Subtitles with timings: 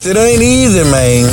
[0.00, 1.26] It ain't easy, man.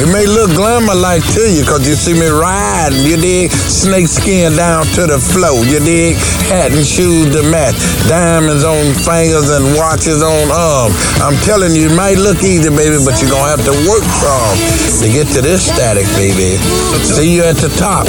[0.00, 3.50] It may look glamour like to you because you see me riding, you dig?
[3.52, 6.16] Snake skin down to the floor, you dig?
[6.48, 7.76] Hat and shoes to match,
[8.08, 10.96] diamonds on fingers and watches on arms.
[11.20, 14.56] I'm telling you, it might look easy, baby, but you're gonna have to work from
[15.04, 16.56] to get to this static, baby.
[17.04, 18.08] See you at the top.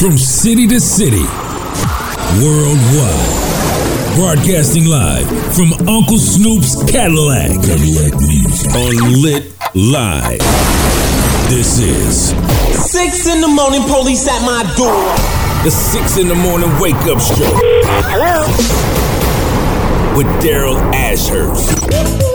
[0.00, 1.28] From city to city,
[2.40, 3.55] worldwide.
[4.16, 7.50] Broadcasting live from Uncle Snoop's Cadillac.
[7.50, 8.74] Cadillac Music.
[8.74, 10.38] On Litt Live.
[11.50, 12.30] This is.
[12.90, 15.04] Six in the morning, police at my door.
[15.64, 17.52] The six in the morning wake up show.
[18.08, 18.46] Hello.
[20.16, 22.25] With Daryl Ashurst.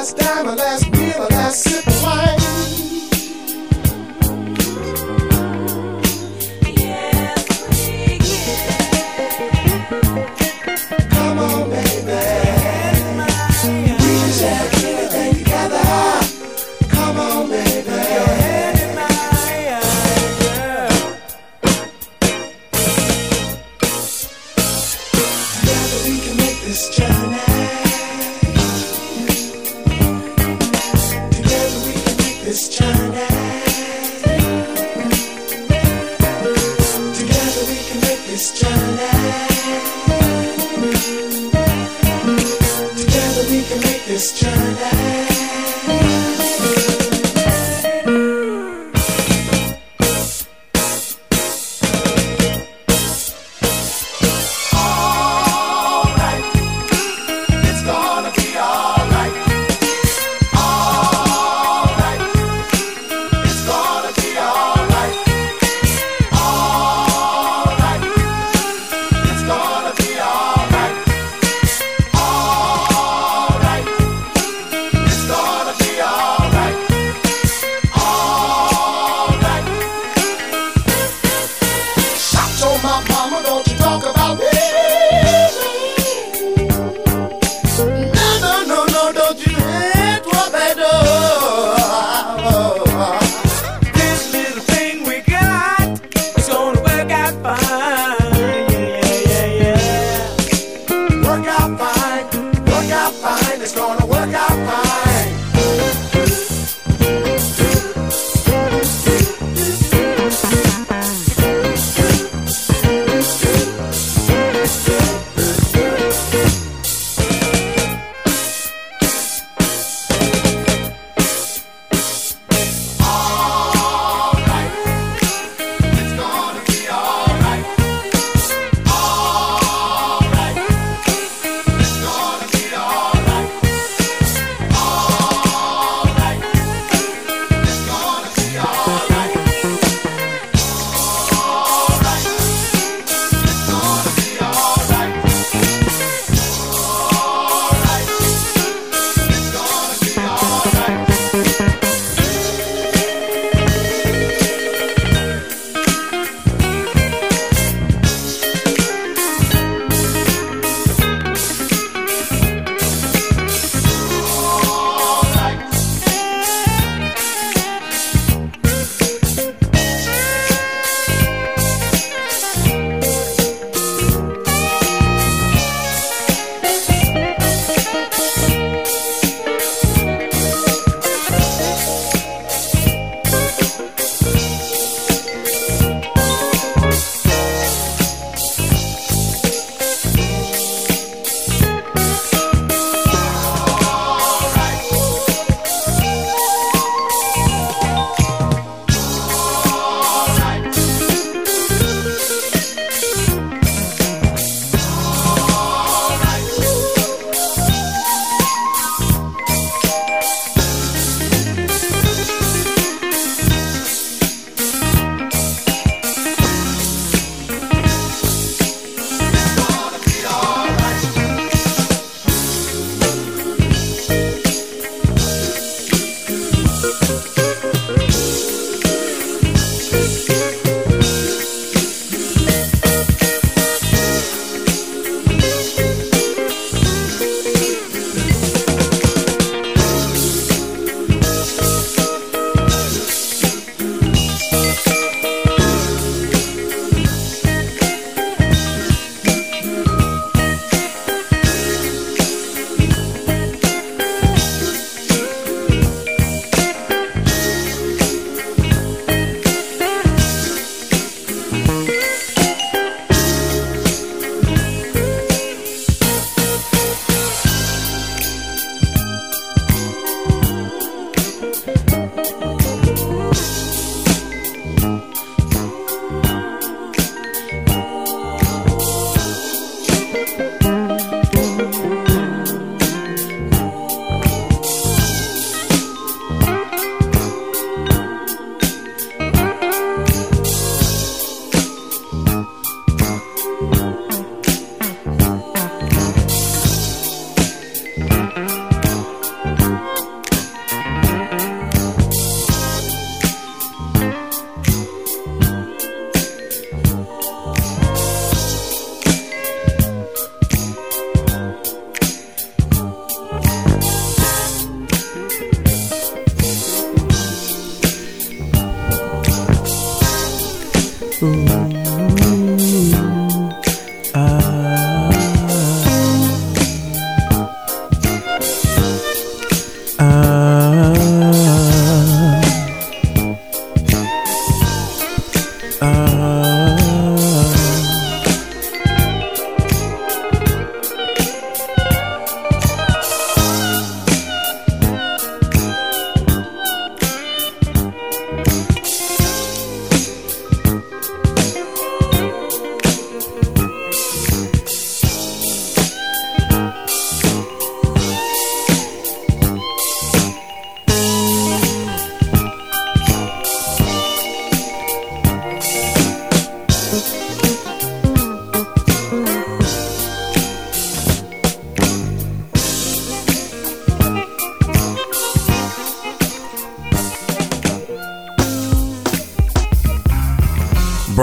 [0.00, 1.89] Last dime, our last meal, our last sip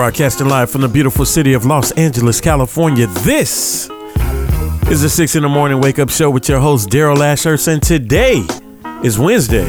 [0.07, 3.07] broadcasting live from the beautiful city of Los Angeles, California.
[3.07, 3.89] This
[4.89, 7.83] is the 6 in the morning wake up show with your host, Daryl Ashurst, and
[7.83, 8.41] today
[9.03, 9.67] is Wednesday.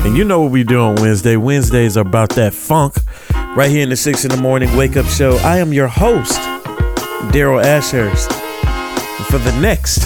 [0.00, 1.36] And you know what we do on Wednesday.
[1.36, 2.96] Wednesdays are about that funk
[3.56, 5.38] right here in the 6 in the morning wake up show.
[5.38, 6.38] I am your host,
[7.32, 8.30] Daryl Ashurst.
[9.30, 10.02] For the next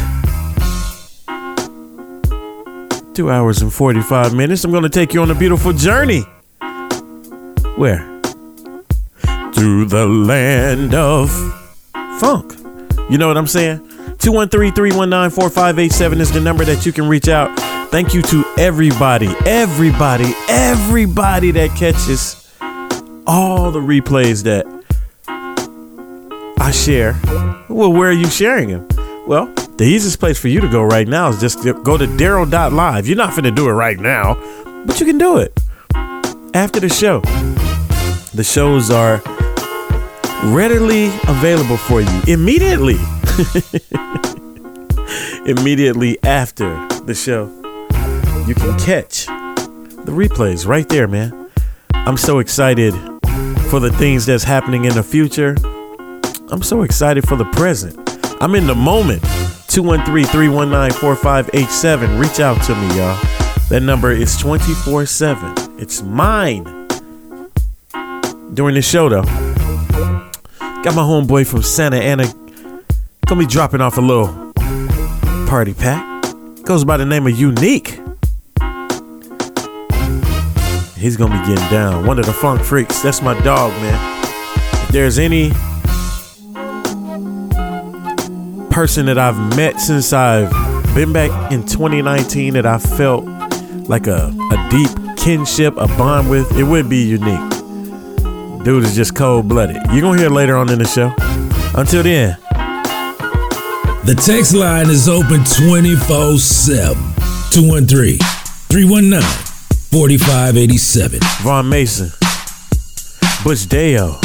[3.17, 6.21] two hours and 45 minutes, I'm going to take you on a beautiful journey.
[7.75, 8.12] Where?
[9.63, 11.31] Through the land of
[12.19, 12.53] funk.
[13.09, 13.79] You know what I'm saying?
[14.19, 17.57] 213 319 4587 is the number that you can reach out.
[17.93, 22.53] Thank you to everybody, everybody, everybody that catches
[23.25, 24.67] all the replays that
[26.59, 27.13] I share.
[27.69, 28.89] Well, where are you sharing them?
[29.29, 29.47] Well,
[29.77, 33.07] the easiest place for you to go right now is just go to Daryl.live.
[33.07, 34.35] You're not to do it right now,
[34.85, 35.57] but you can do it
[36.53, 37.21] after the show.
[38.35, 39.23] The shows are
[40.45, 42.97] readily available for you immediately.
[45.47, 46.75] immediately after
[47.05, 47.47] the show,
[48.47, 51.51] you can catch the replays right there, man.
[51.95, 52.93] I'm so excited
[53.71, 55.57] for the things that's happening in the future.
[56.51, 57.99] I'm so excited for the present.
[58.41, 59.23] I'm in the moment.
[59.69, 62.19] 213 319 4587.
[62.19, 63.19] Reach out to me, y'all.
[63.71, 65.79] That number is 24 7.
[65.79, 66.65] It's mine.
[68.53, 69.52] During the show, though,
[70.83, 72.25] got my homeboy from Santa Ana.
[73.27, 74.53] Gonna be dropping off a little
[75.47, 76.05] party pack.
[76.65, 78.01] Goes by the name of UNeek.
[80.97, 82.05] He's gonna be getting down.
[82.05, 83.01] One of the funk freaks.
[83.01, 84.25] That's my dog, man.
[84.83, 85.51] If there's any
[88.73, 90.51] person that I've met since I've
[90.97, 93.25] been back in 2019 that I felt
[93.89, 97.52] like a, a deep kinship, a bond with, it would be UNeek.
[98.65, 99.77] Dude is just cold blooded.
[99.93, 101.13] You're gonna hear later on in the show.
[101.75, 102.37] Until then,
[104.05, 106.97] The text line is open 24 7.
[107.51, 108.19] 213
[108.69, 109.21] 319
[109.91, 111.21] 4587.
[111.43, 112.11] Von Mason,
[113.45, 114.19] Butch Dale.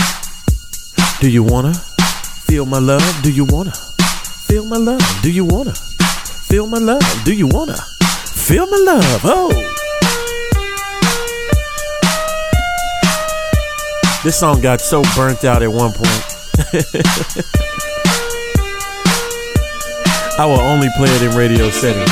[1.20, 1.74] Do you wanna
[2.48, 3.04] feel my love?
[3.24, 3.74] Do you wanna
[4.48, 5.02] feel my love?
[5.24, 7.04] Do you wanna feel my love?
[7.26, 7.78] Do you wanna
[8.48, 9.22] feel my love?
[9.24, 9.87] Oh.
[14.28, 16.04] This song got so burnt out at one point.
[20.38, 22.12] I will only play it in radio settings.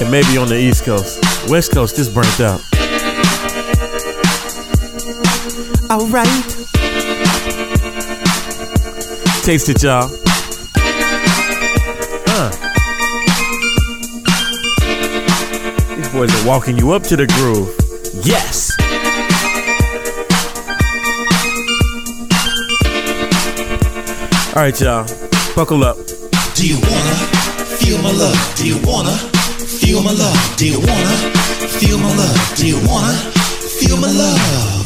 [0.00, 1.20] And maybe on the East Coast.
[1.50, 2.60] West Coast is burnt out.
[5.90, 6.28] Alright.
[9.42, 10.08] Taste it, y'all.
[12.24, 12.50] Huh.
[15.96, 17.74] These boys are walking you up to the groove.
[18.24, 18.71] Yes.
[24.54, 25.06] All right, y'all.
[25.56, 25.96] Buckle up.
[26.54, 27.16] Do you wanna
[27.80, 28.54] feel my love?
[28.58, 30.54] Do you wanna feel my love?
[30.58, 31.16] Do you wanna
[31.80, 32.56] feel my love?
[32.56, 33.14] Do you wanna
[33.80, 34.81] feel my love?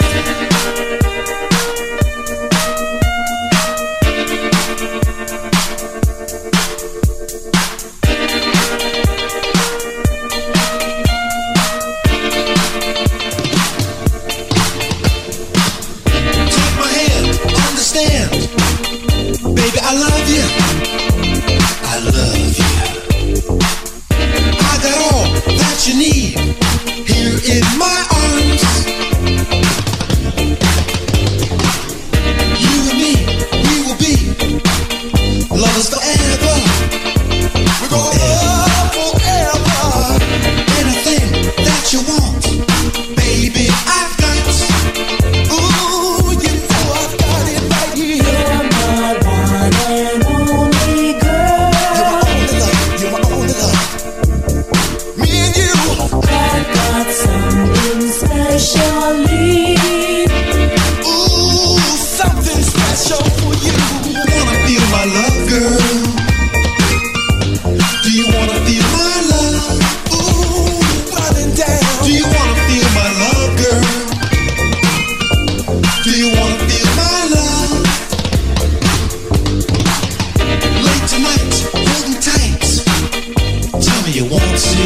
[84.16, 84.76] You want to.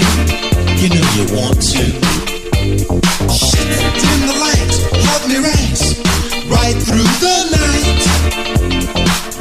[0.83, 1.85] You know you want to.
[4.03, 4.73] Dim the light,
[5.07, 5.81] love me right,
[6.51, 8.03] right through the night.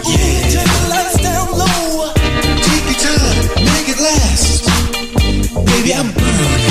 [0.05, 2.13] Yeah, turn the lights down low.
[2.61, 4.69] Take your time, make it last.
[5.65, 6.69] Baby, I'm burning.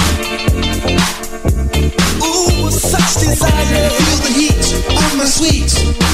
[2.22, 3.90] Ooh, such desire.
[3.98, 6.07] Feel the heat of my sweet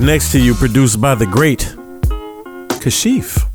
[0.00, 1.76] Next to You, produced by the great
[2.80, 3.46] Kashif.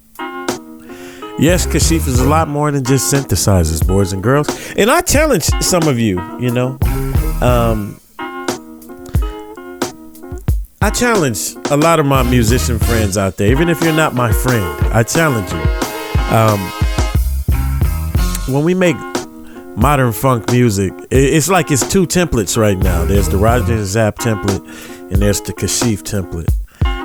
[1.39, 4.47] Yes, Kashif is a lot more than just synthesizers, boys and girls.
[4.77, 6.77] And I challenge some of you, you know.
[7.41, 7.99] Um,
[10.81, 14.31] I challenge a lot of my musician friends out there, even if you're not my
[14.31, 15.57] friend, I challenge you.
[16.31, 16.59] Um,
[18.53, 18.95] when we make
[19.75, 23.03] modern funk music, it's like it's two templates right now.
[23.03, 26.49] There's the Roger Zapp template and there's the Kashif template.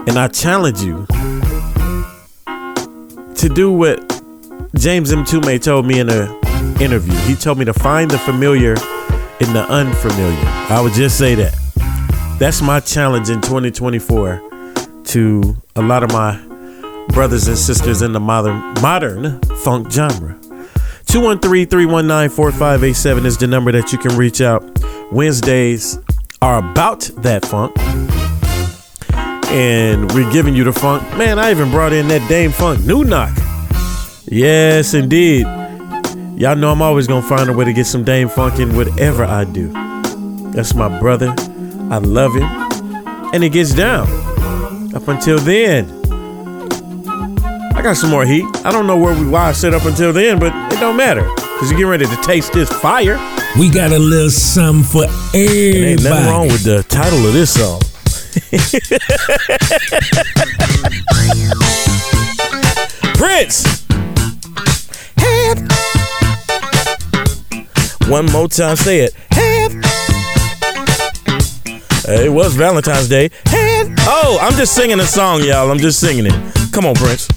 [0.08, 1.06] And I challenge you
[3.34, 3.98] to do what
[4.76, 5.24] James M.
[5.24, 6.28] Tume told me in an
[6.80, 7.14] interview.
[7.20, 8.74] He told me to find the familiar
[9.40, 10.48] in the unfamiliar.
[10.70, 11.54] I would just say that.
[12.38, 14.40] That's my challenge in 2024
[15.04, 16.38] to a lot of my
[17.08, 20.38] brothers and sisters in the modern modern funk genre.
[21.06, 24.62] 213-319-4587 is the number that you can reach out.
[25.10, 25.98] Wednesdays
[26.50, 27.72] are about that funk.
[29.52, 31.02] And we're giving you the funk.
[31.16, 33.36] Man, I even brought in that Dâm-Funk new knock.
[34.26, 35.46] Yes, indeed.
[36.36, 39.44] Y'all know I'm always gonna find a way to get some Dâm-Funk in whatever I
[39.44, 39.68] do.
[40.50, 41.32] That's my brother.
[41.88, 42.48] I love him.
[43.32, 44.08] And it gets down.
[44.92, 45.99] Up until then.
[47.90, 48.46] Got some more heat.
[48.64, 51.28] I don't know where we why I said up until then, but it don't matter.
[51.58, 53.18] Cause you get ready to taste this fire.
[53.58, 55.86] We got a little something for everybody.
[55.86, 57.80] Ain't nothing wrong with the title of this song.
[63.16, 63.64] Prince.
[65.16, 65.58] Have.
[68.08, 69.14] One more time, say it.
[69.32, 69.74] Have.
[72.08, 73.30] It was Valentine's Day.
[73.46, 73.88] Have.
[74.02, 75.72] Oh, I'm just singing a song, y'all.
[75.72, 76.72] I'm just singing it.
[76.72, 77.28] Come on, Prince.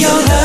[0.00, 0.39] Your love.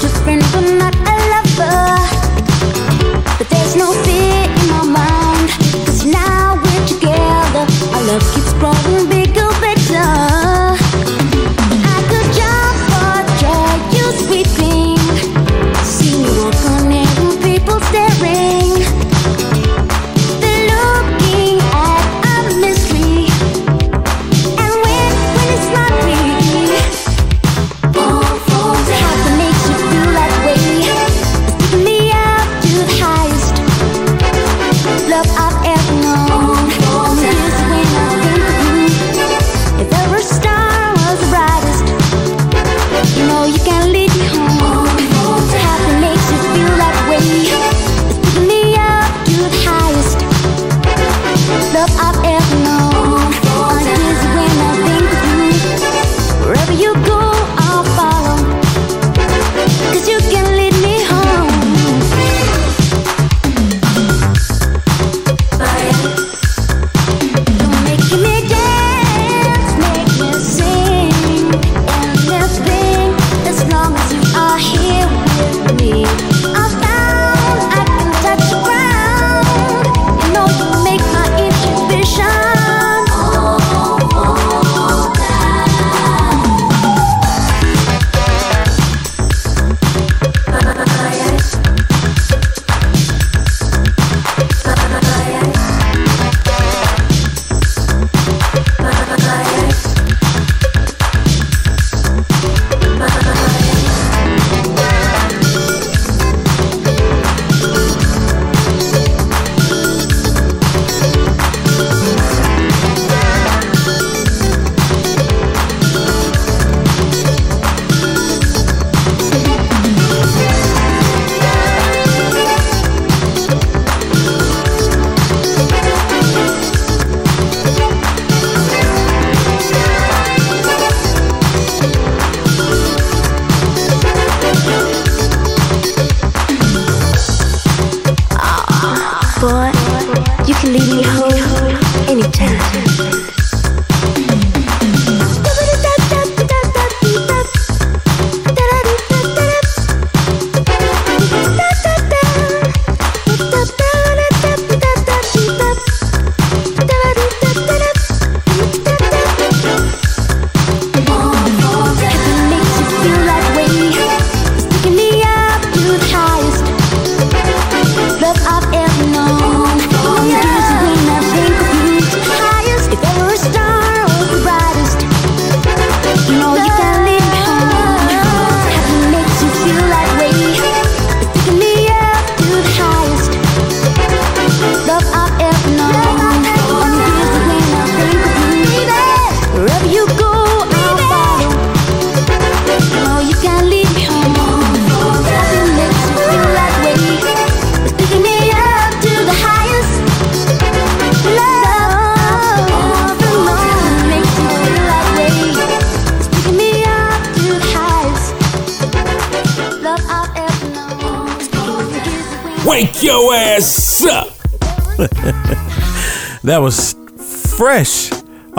[0.00, 0.47] just been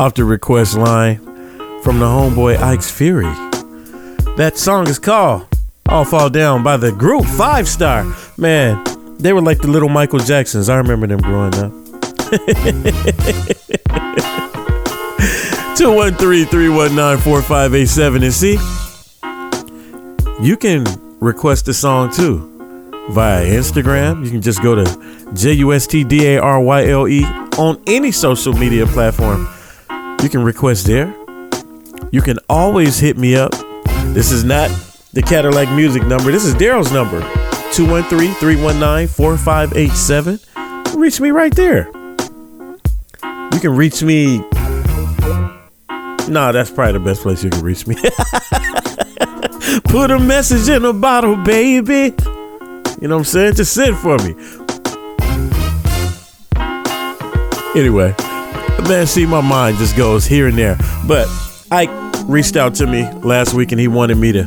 [0.09, 1.19] off the request line
[1.83, 3.31] from the homeboy Ike's Fury.
[4.37, 5.45] That song is called
[5.87, 8.11] All Fall Down by the group Five Star.
[8.35, 8.83] Man,
[9.19, 10.67] they were like the little Michael Jacksons.
[10.67, 11.71] I remember them growing up.
[15.77, 18.57] 213-319-4587 and see
[20.43, 20.85] you can
[21.19, 22.47] request a song too
[23.11, 24.25] via Instagram.
[24.25, 24.85] You can just go to
[25.35, 27.23] J U S T D A R Y L E
[27.59, 29.47] on any social media platform.
[30.21, 31.15] You can request there.
[32.11, 33.51] You can always hit me up.
[34.13, 34.69] This is not
[35.13, 36.31] the Cadillac music number.
[36.31, 37.21] This is Daryl's number
[37.73, 40.99] 213 319 4587.
[40.99, 41.85] Reach me right there.
[43.53, 44.39] You can reach me.
[46.27, 47.95] Nah, that's probably the best place you can reach me.
[49.85, 52.13] Put a message in a bottle, baby.
[53.01, 53.53] You know what I'm saying?
[53.55, 54.35] Just send for me.
[57.75, 58.13] Anyway,
[58.87, 60.77] man, see, my mind just goes here and there.
[61.07, 61.27] But
[61.71, 61.89] Ike
[62.25, 64.43] reached out to me last week and he wanted me to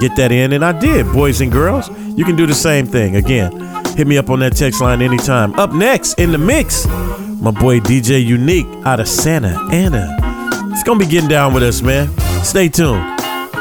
[0.00, 1.06] get that in, and I did.
[1.12, 3.16] Boys and girls, you can do the same thing.
[3.16, 3.52] Again,
[3.96, 5.54] hit me up on that text line anytime.
[5.54, 6.86] Up next in the mix,
[7.40, 10.16] my boy DJ UNeek out of Santa Ana.
[10.72, 12.08] It's gonna be getting down with us, man.
[12.42, 13.02] Stay tuned.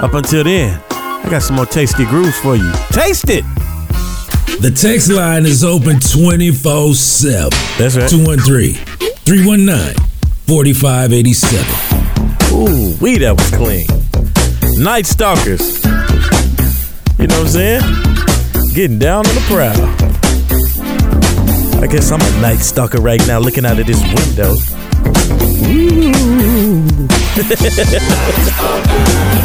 [0.02, 2.72] Up until then, I got some more tasty grooves for you.
[2.92, 3.46] Taste it!
[4.60, 7.50] The text line is open 24 7.
[7.78, 8.10] That's right.
[8.10, 8.74] 213
[9.26, 10.03] 319
[10.48, 11.66] 4587.
[12.52, 13.88] Ooh, we that was clean.
[14.84, 15.82] Night Stalkers.
[17.18, 17.82] You know what I'm saying?
[18.74, 19.72] Getting down on the prowl.
[21.82, 24.58] I guess I'm a night stalker right now looking out of this window.
[25.70, 26.12] Ooh.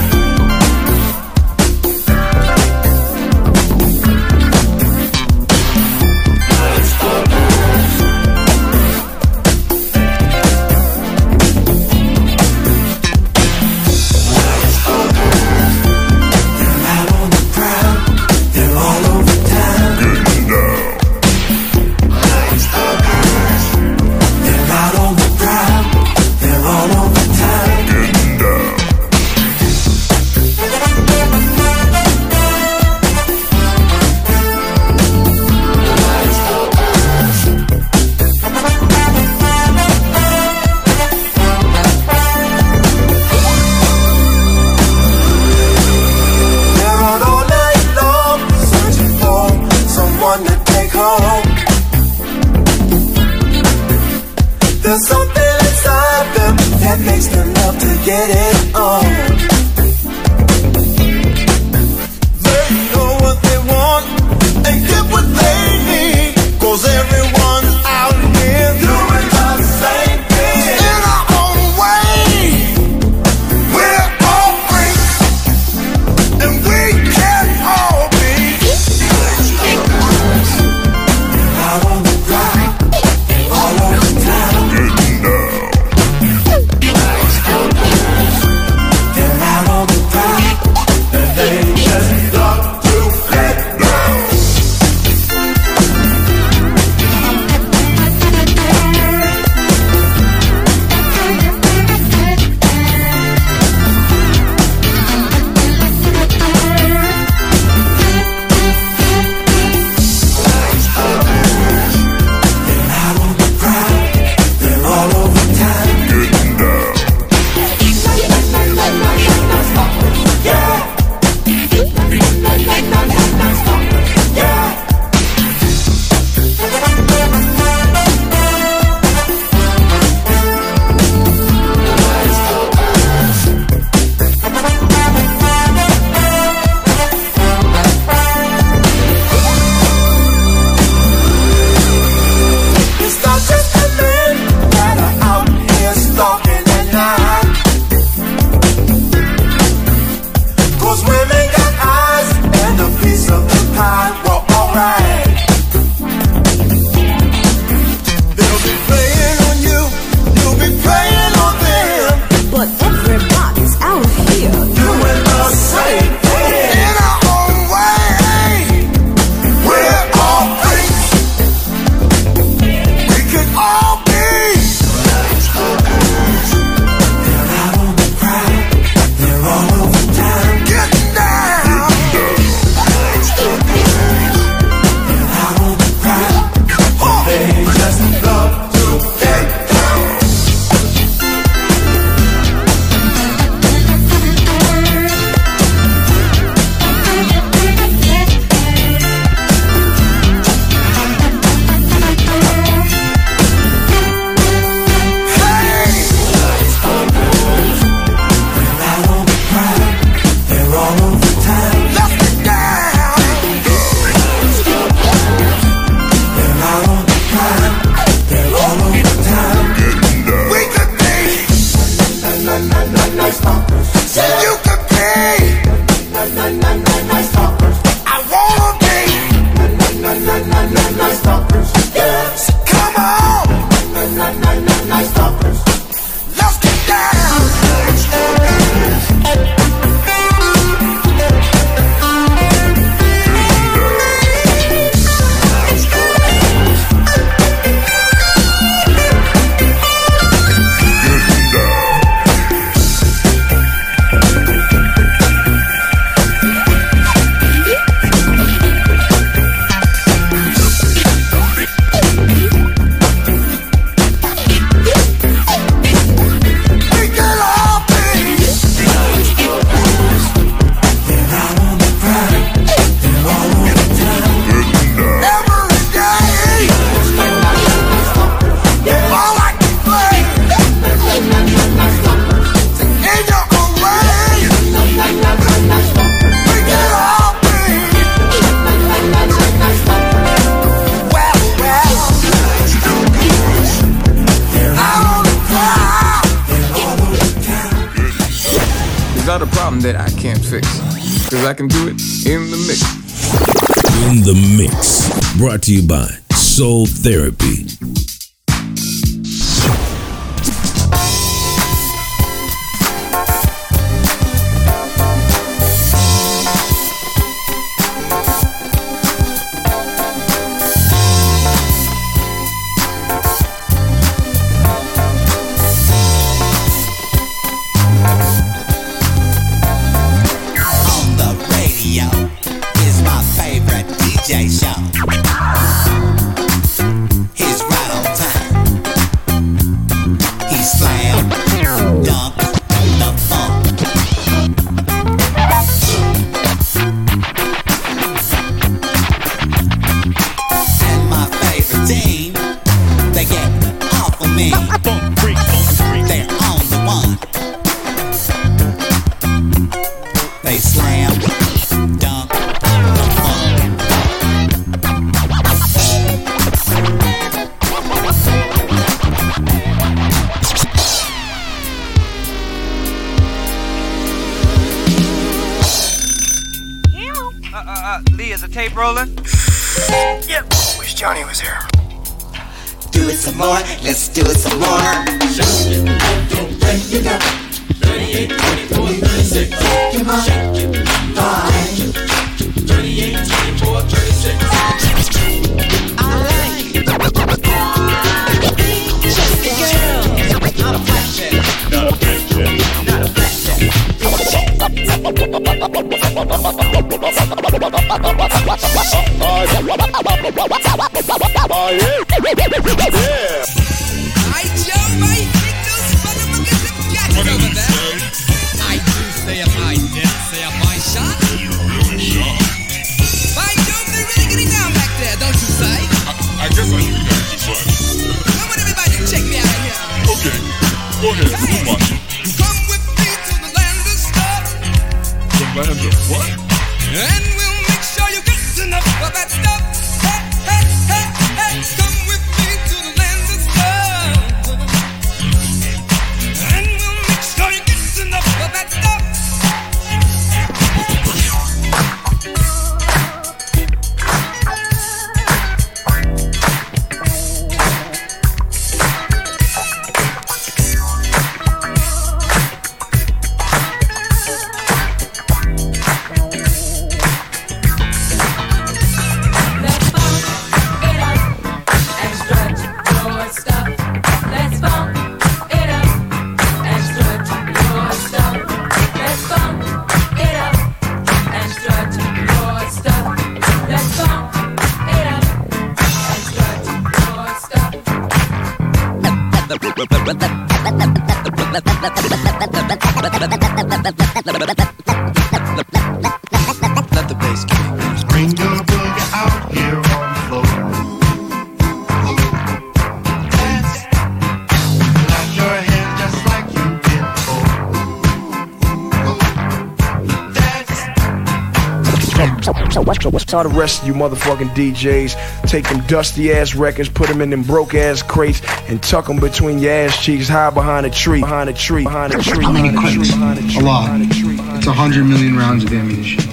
[513.28, 517.28] Tell the rest of you motherfucking DJs, take them dusty ass records, put them in
[517.28, 518.40] them broke ass crates,
[518.70, 522.14] and tuck them between your ass cheeks, hide behind a tree, behind a tree, behind
[522.14, 522.42] a tree.
[522.42, 523.12] How many crates?
[523.12, 524.00] A lot.
[524.00, 526.24] It's a hundred million rounds of ammunition.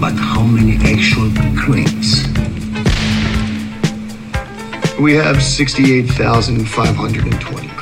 [0.00, 2.26] But how many actual crates?
[4.98, 7.77] We have 68,520.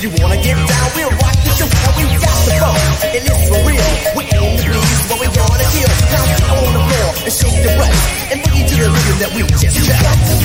[0.00, 0.90] You wanna get down?
[0.96, 1.68] We'll rock the show.
[1.68, 3.84] And we got the funk, and it's for real.
[4.16, 5.92] We aim to please, but we wanna kill.
[6.08, 9.42] Now on the floor and shake the rest, and boogie to the rhythm that we
[9.60, 10.39] just got.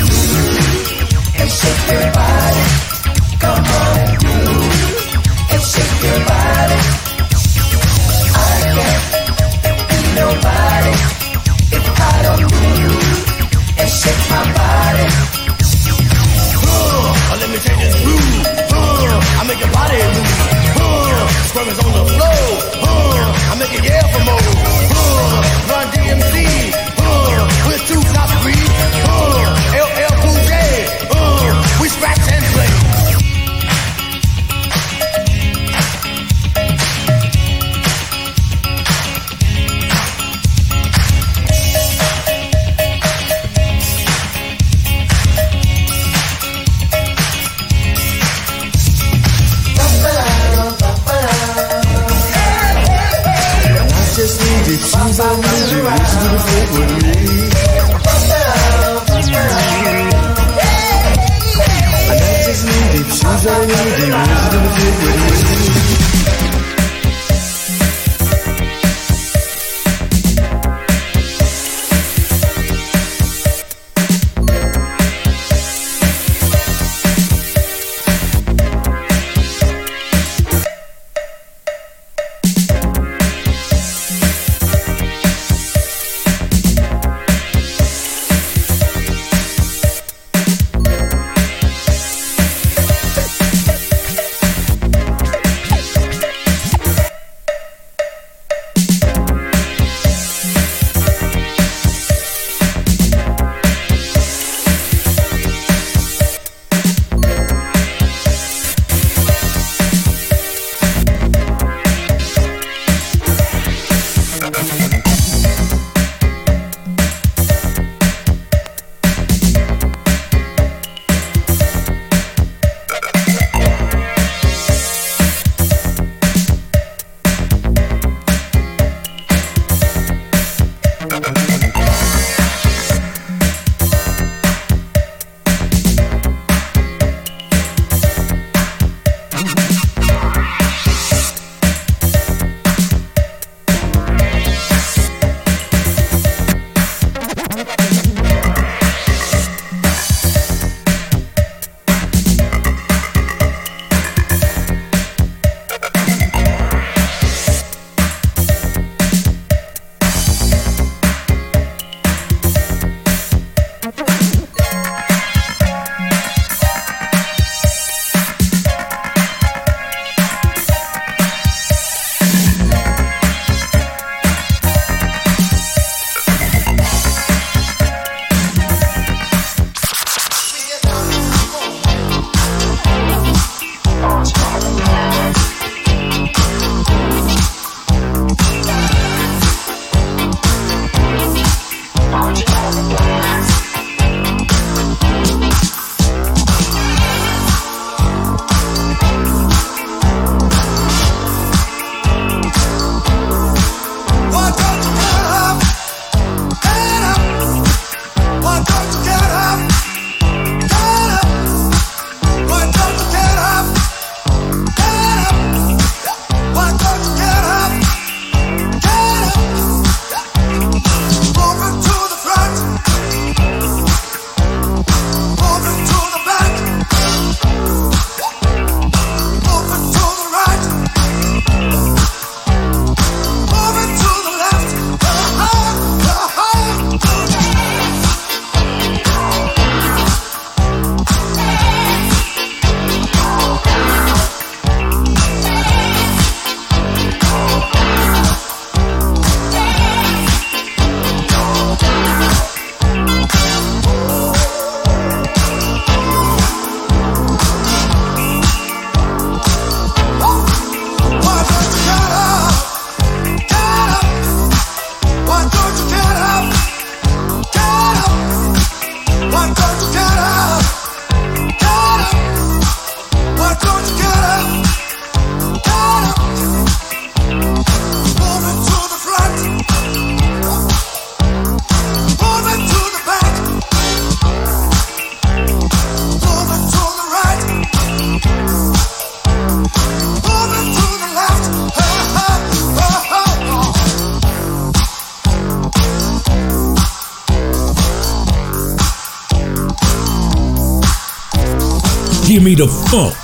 [302.46, 303.16] me the funk.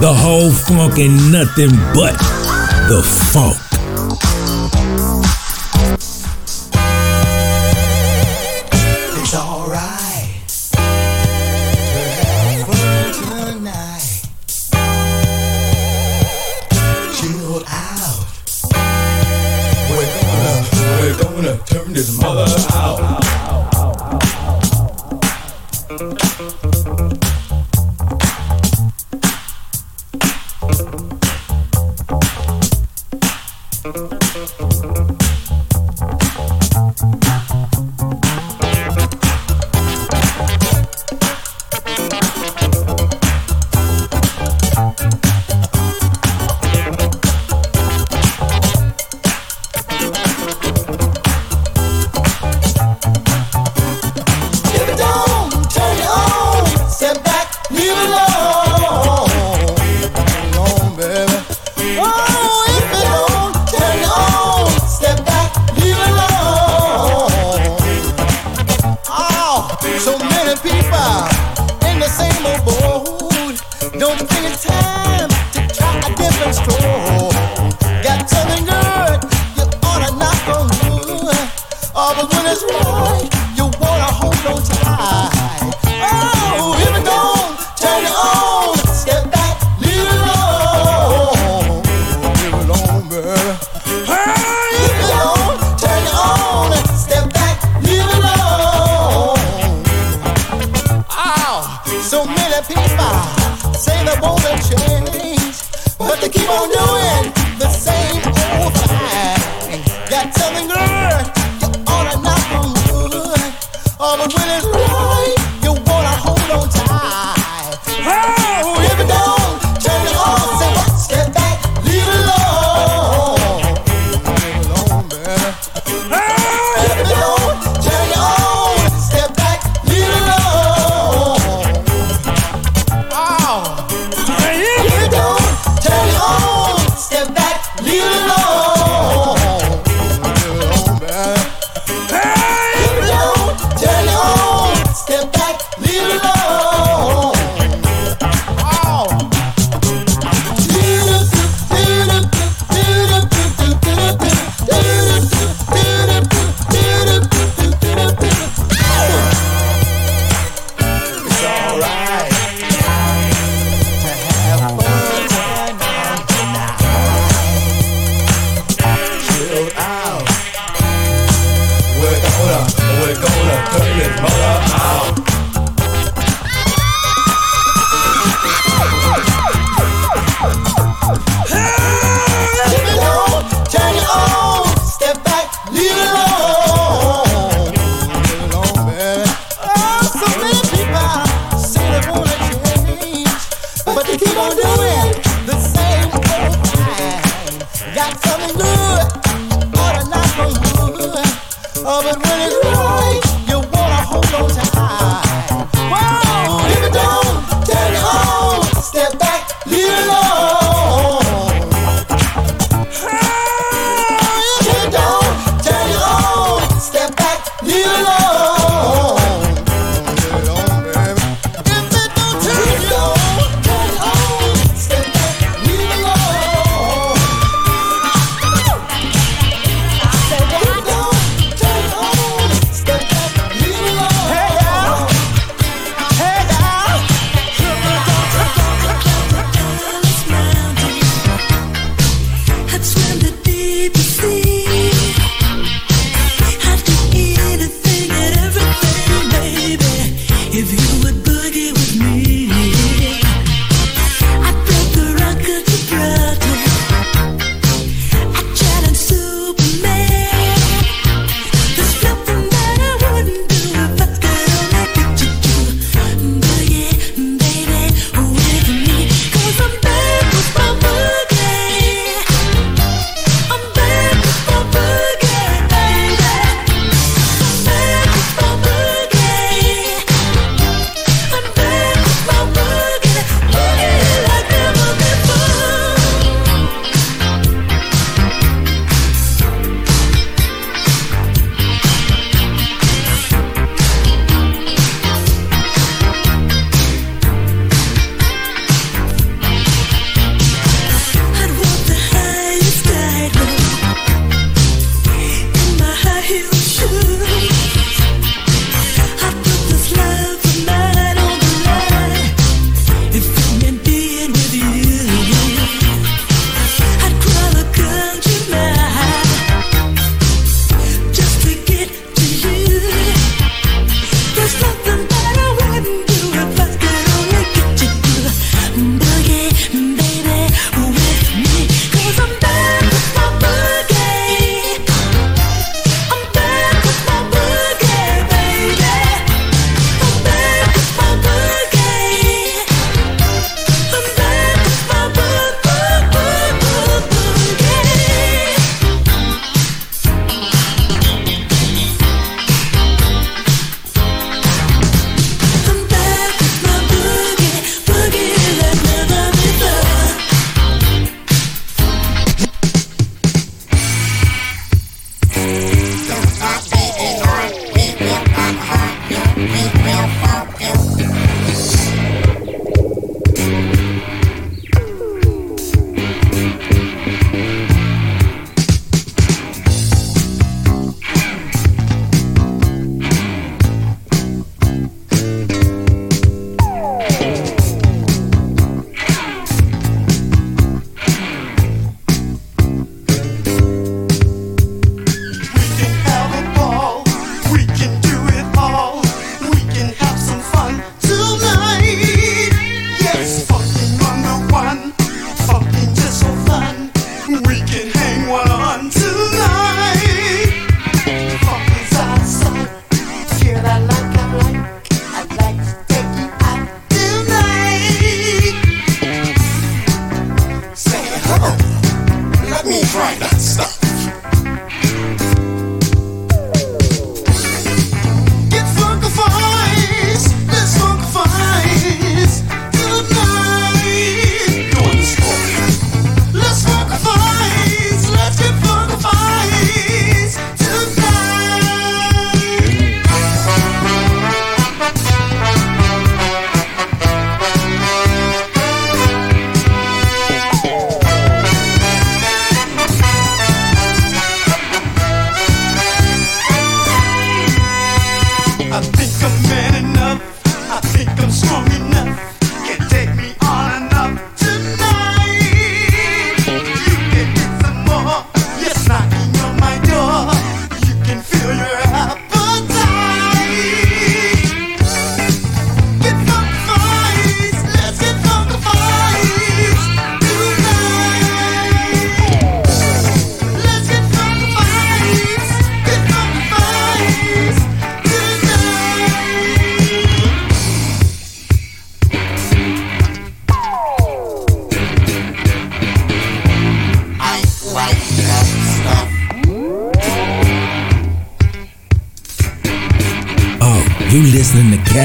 [0.00, 2.18] The whole funk and nothing but
[2.88, 3.02] the
[3.32, 3.73] funk.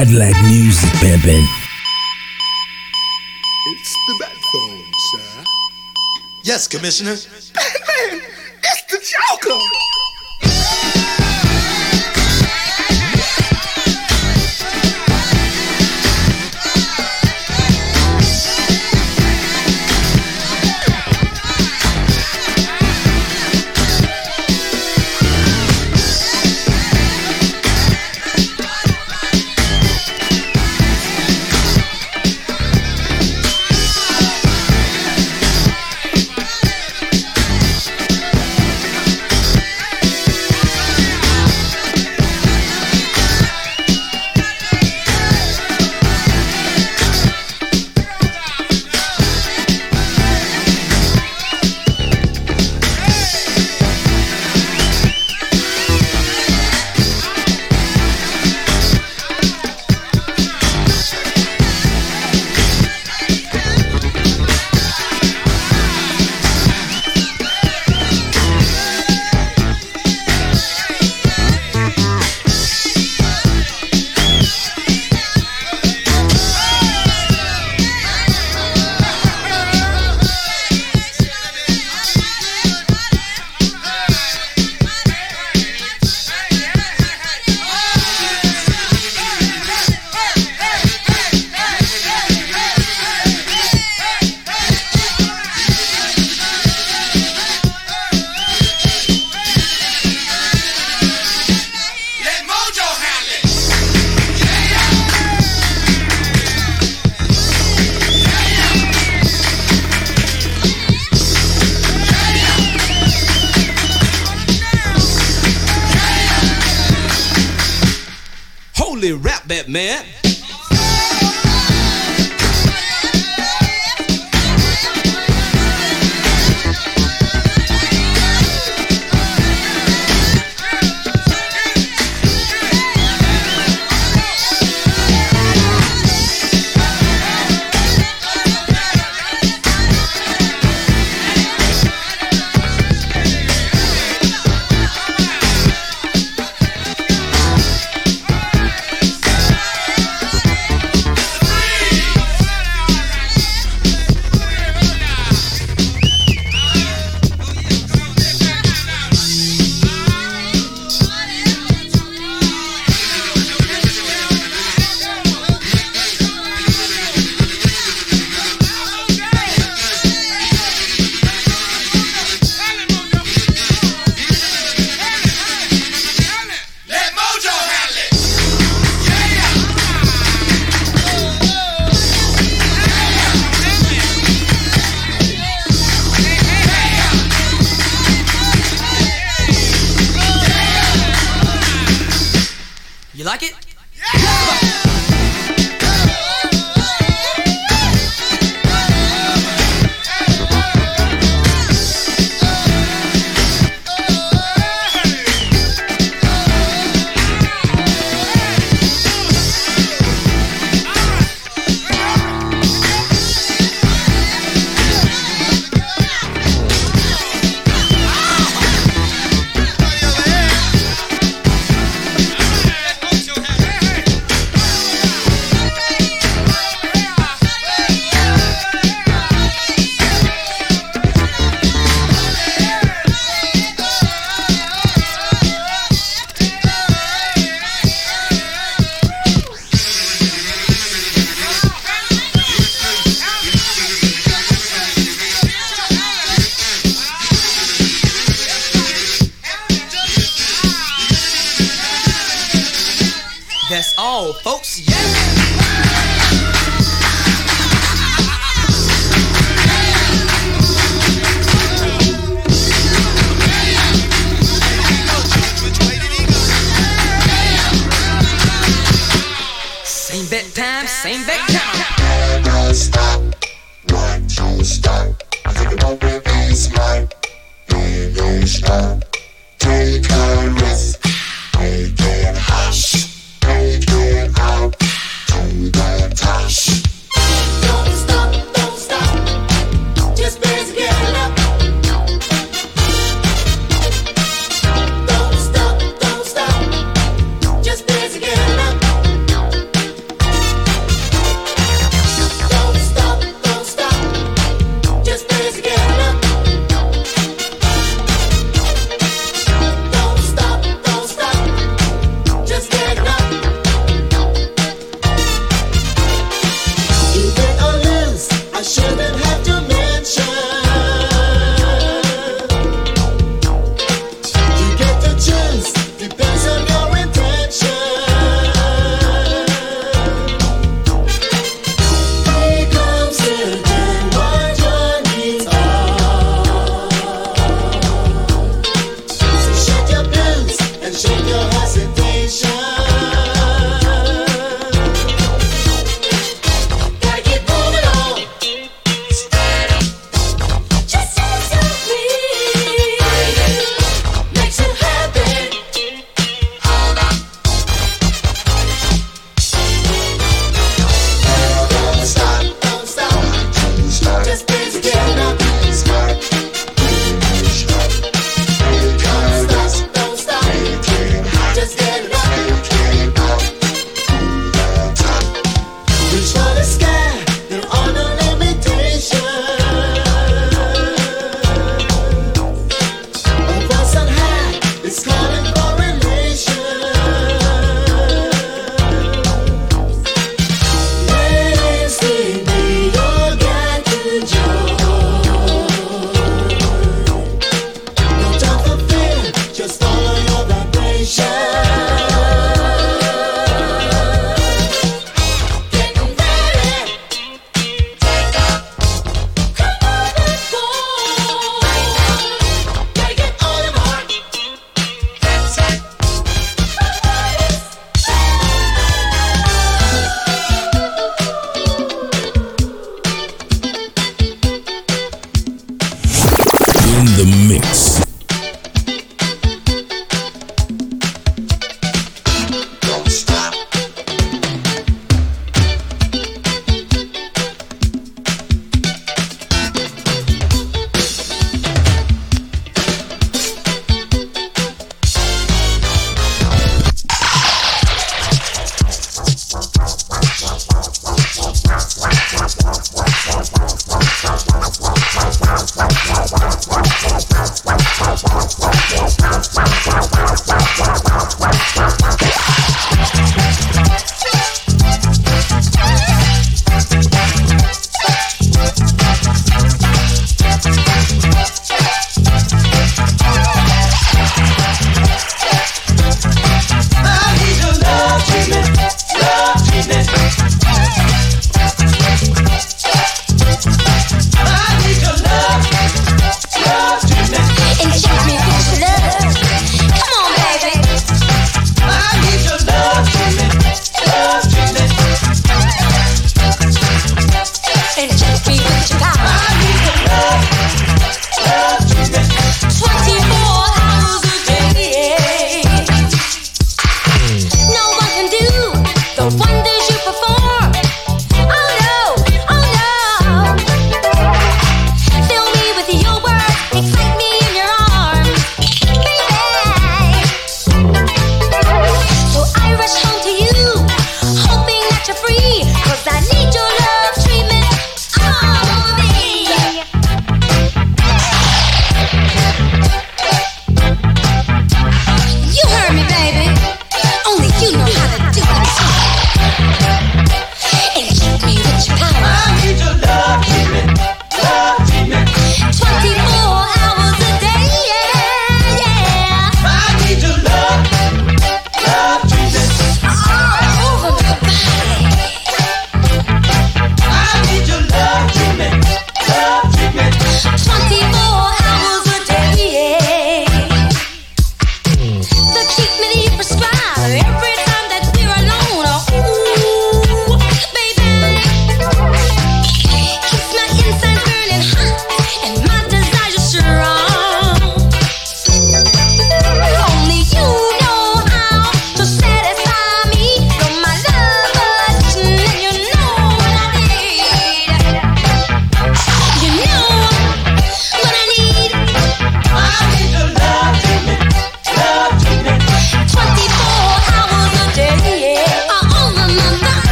[0.00, 1.44] Cadillacc music, pimpin'.
[3.66, 5.44] It's the bat phone, sir.
[6.42, 7.16] Yes, Commissioner.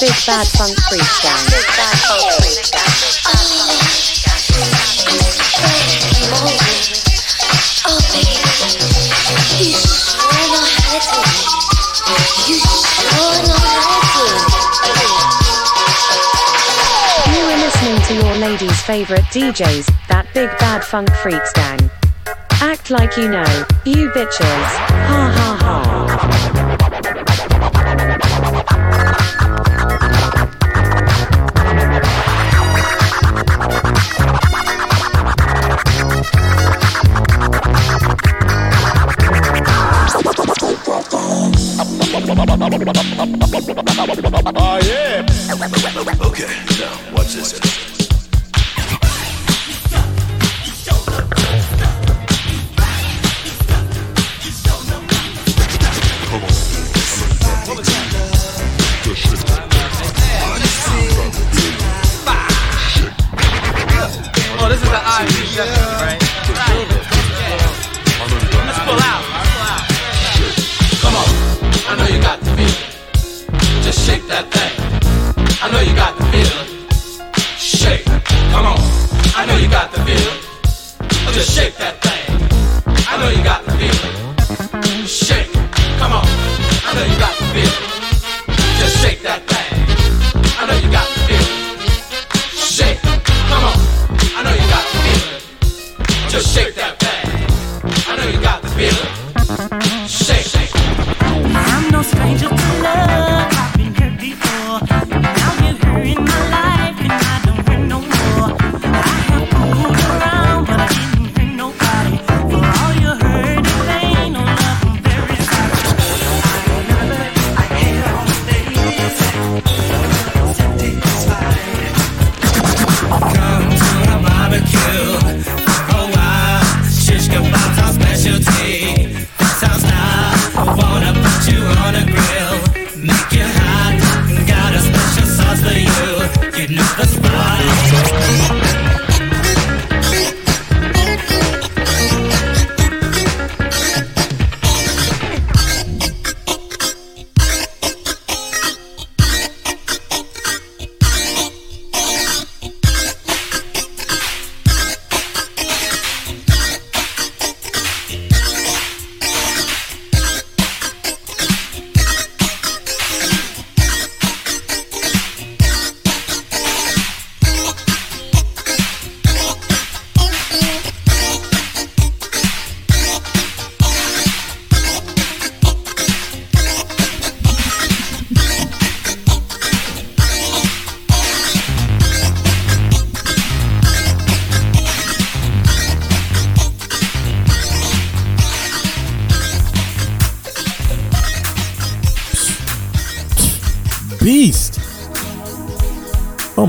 [0.00, 1.44] Big Bad Funk Freak Gang.
[1.50, 2.24] Big Bad Funk.
[7.84, 8.40] Oh, baby.
[9.60, 11.44] You sure know how to do it.
[12.48, 14.24] You sure know how to
[17.30, 21.90] You are listening to your lady's favorite DJs, that Big Bad Funk Freaks Gang.
[22.62, 24.99] Act like you know, you bitches.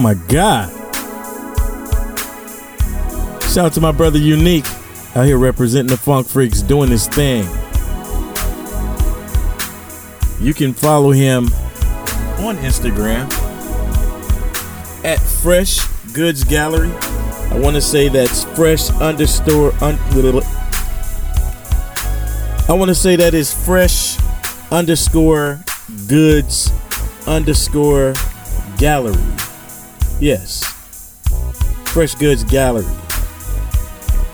[0.02, 0.68] My God.
[3.44, 4.66] Shout out to my brother UNeek
[5.16, 7.44] out here representing the Funk Freaks doing his thing.
[10.44, 11.46] You can follow him
[12.40, 13.32] on Instagram
[15.06, 16.92] at Fresh Goods Gallery.
[17.52, 19.72] I want to say that's fresh underscore.
[19.84, 20.00] Un-
[22.68, 24.18] I want to say that is fresh
[24.72, 25.64] underscore
[26.08, 26.72] goods
[27.28, 28.16] underscore
[28.80, 29.22] gallery.
[30.22, 30.64] Yes.
[31.92, 32.86] Fresh Goods Gallery.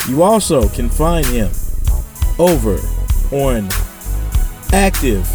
[0.10, 1.50] You also can find him
[2.38, 2.74] over
[3.32, 3.70] on
[4.70, 5.26] Aktive.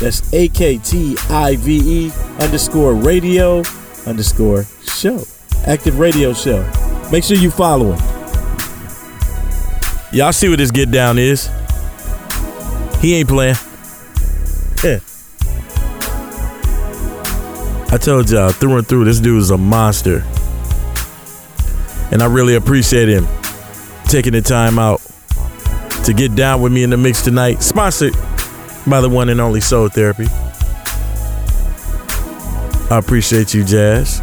[0.00, 3.62] That's A K T I V E underscore radio
[4.04, 5.18] underscore show.
[5.64, 6.68] Aktive Radio Show.
[7.12, 8.00] Make sure you follow him.
[10.12, 11.48] Y'all see what this get down is?
[13.00, 13.56] He ain't playing.
[14.82, 14.98] Yeah.
[17.92, 20.24] I told y'all through and through, this dude is a monster.
[22.10, 23.28] And I really appreciate him
[24.06, 25.02] taking the time out
[26.04, 27.62] to get down with me in the mix tonight.
[27.62, 28.14] Sponsored
[28.86, 30.24] by the one and only Soul Therapy.
[32.90, 34.22] I appreciate you, Jazz.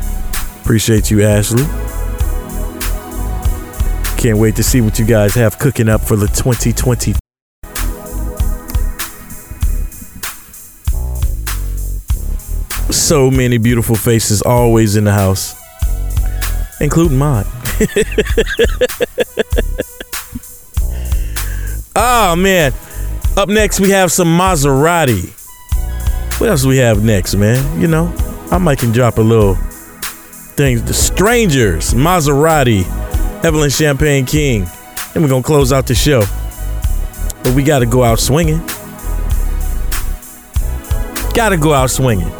[0.63, 1.63] Appreciate you, Ashley.
[4.17, 7.28] Can't wait to see what you guys have cooking up for the 2020.
[13.09, 15.59] So many beautiful faces always in the house,
[16.79, 17.43] including mine.
[21.95, 22.71] oh man.
[23.35, 25.31] Up next we have some Mazarati.
[26.39, 27.81] What else we have next, man?
[27.81, 28.13] You know,
[28.51, 30.83] I might can drop a little things.
[30.83, 32.83] The Strangers, Mazarati,
[33.43, 34.67] Evelyn Champagne King.
[35.15, 36.21] And we're gonna close out the show.
[37.41, 38.59] But we gotta go out swinging.
[41.33, 42.31] Gotta go out swinging.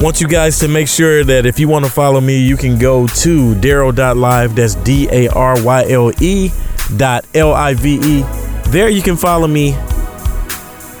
[0.00, 2.78] Want you guys to make sure that if you want to follow me, you can
[2.78, 4.54] go to daryle.live.
[4.54, 6.50] That's D A R Y L E
[6.96, 8.24] dot L I V E.
[8.68, 9.74] There you can follow me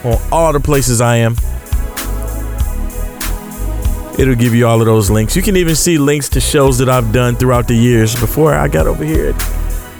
[0.02, 1.36] on all the places I am.
[4.18, 5.36] It'll give you all of those links.
[5.36, 8.66] You can even see links to shows that I've done throughout the years before I
[8.66, 9.38] got over here at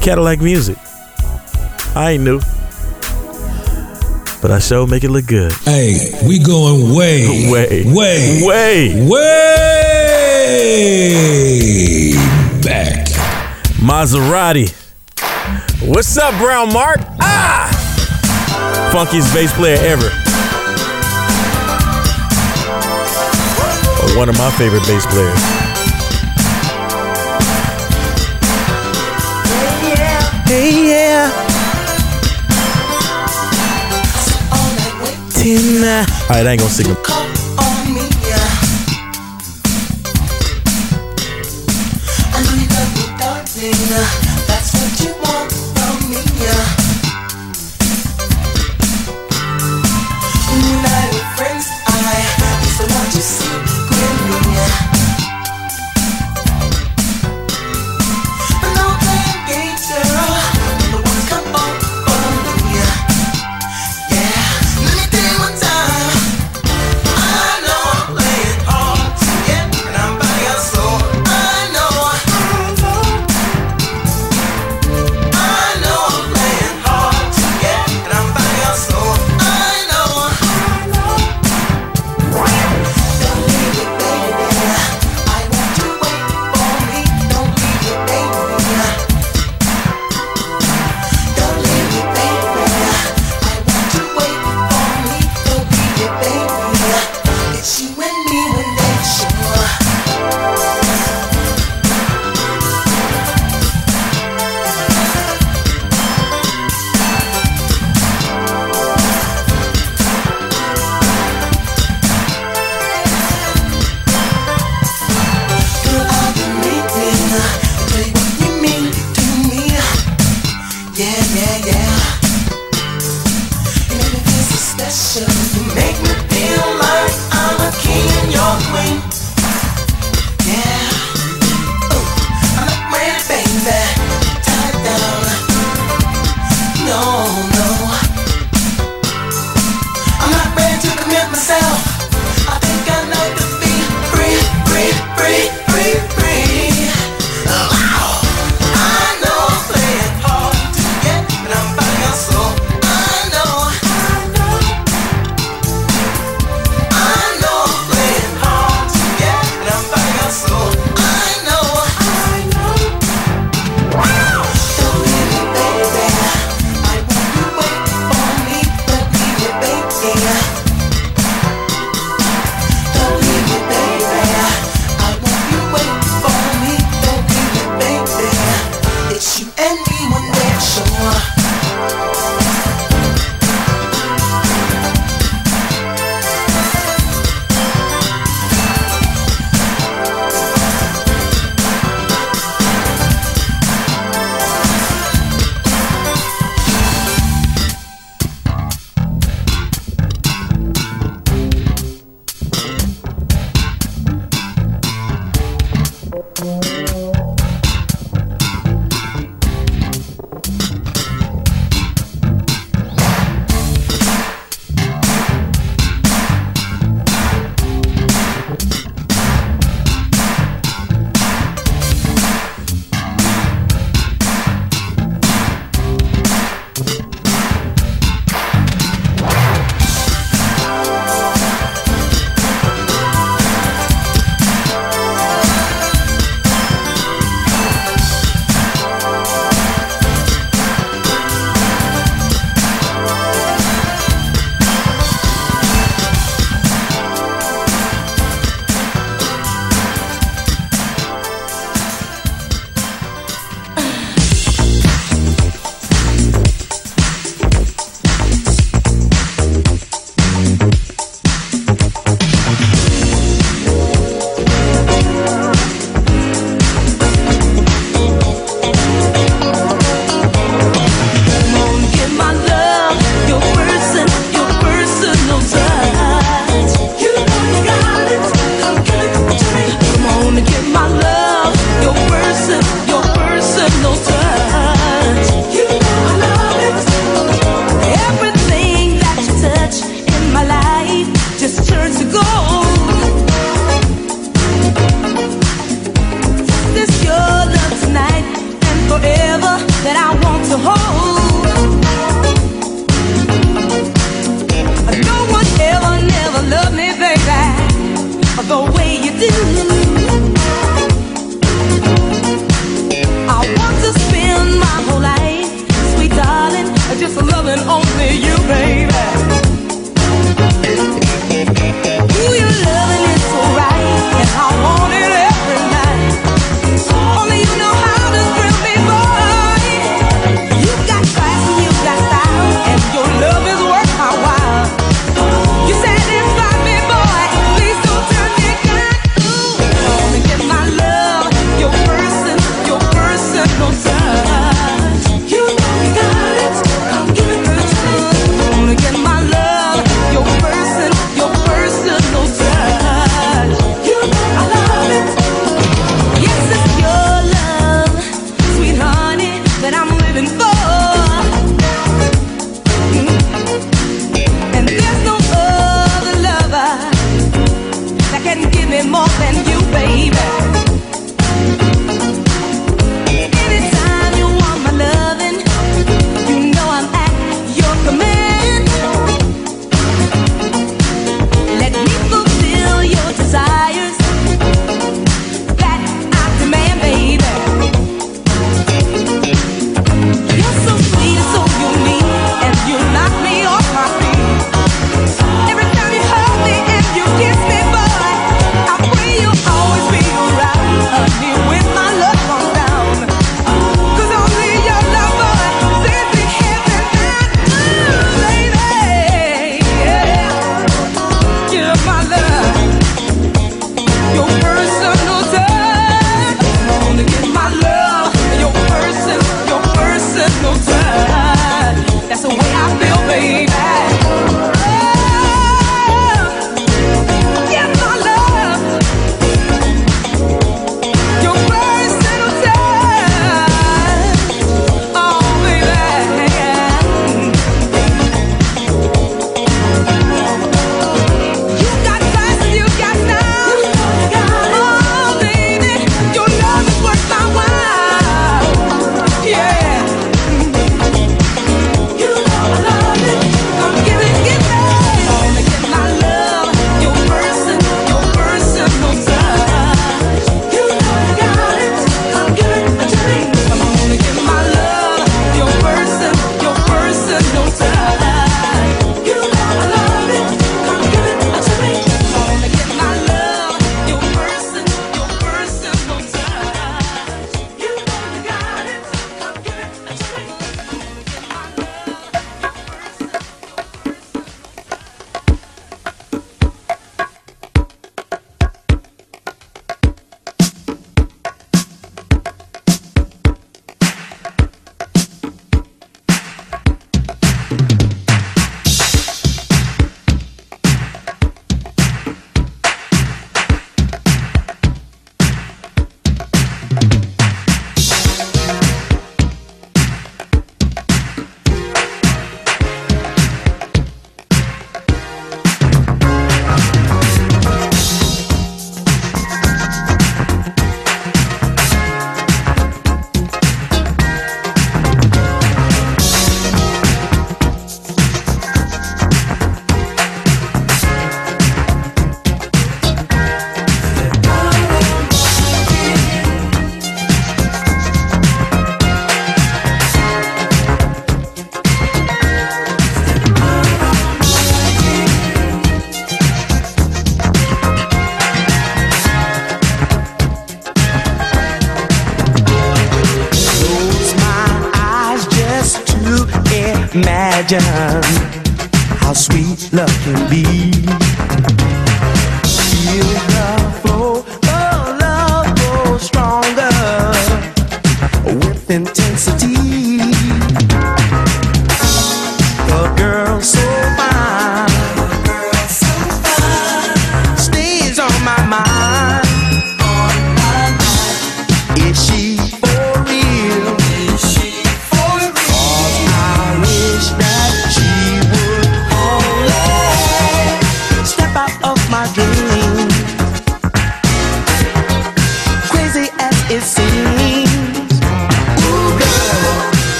[0.00, 0.78] Cadillacc Music.
[1.94, 2.40] I ain't new,
[4.40, 5.52] but I sure make it look good.
[5.64, 9.98] Hey, we going way, way, way, way, way
[12.64, 13.08] back.
[13.80, 14.74] Mazarati.
[15.86, 17.00] What's up, Brown Mark?
[17.20, 17.70] Ah!
[18.92, 20.08] Funkiest bass player ever.
[24.18, 25.57] One of my favorite bass players.
[35.38, 36.04] Tina.
[36.28, 36.96] All right, I ain't gonna sing them.
[43.90, 44.17] yeah.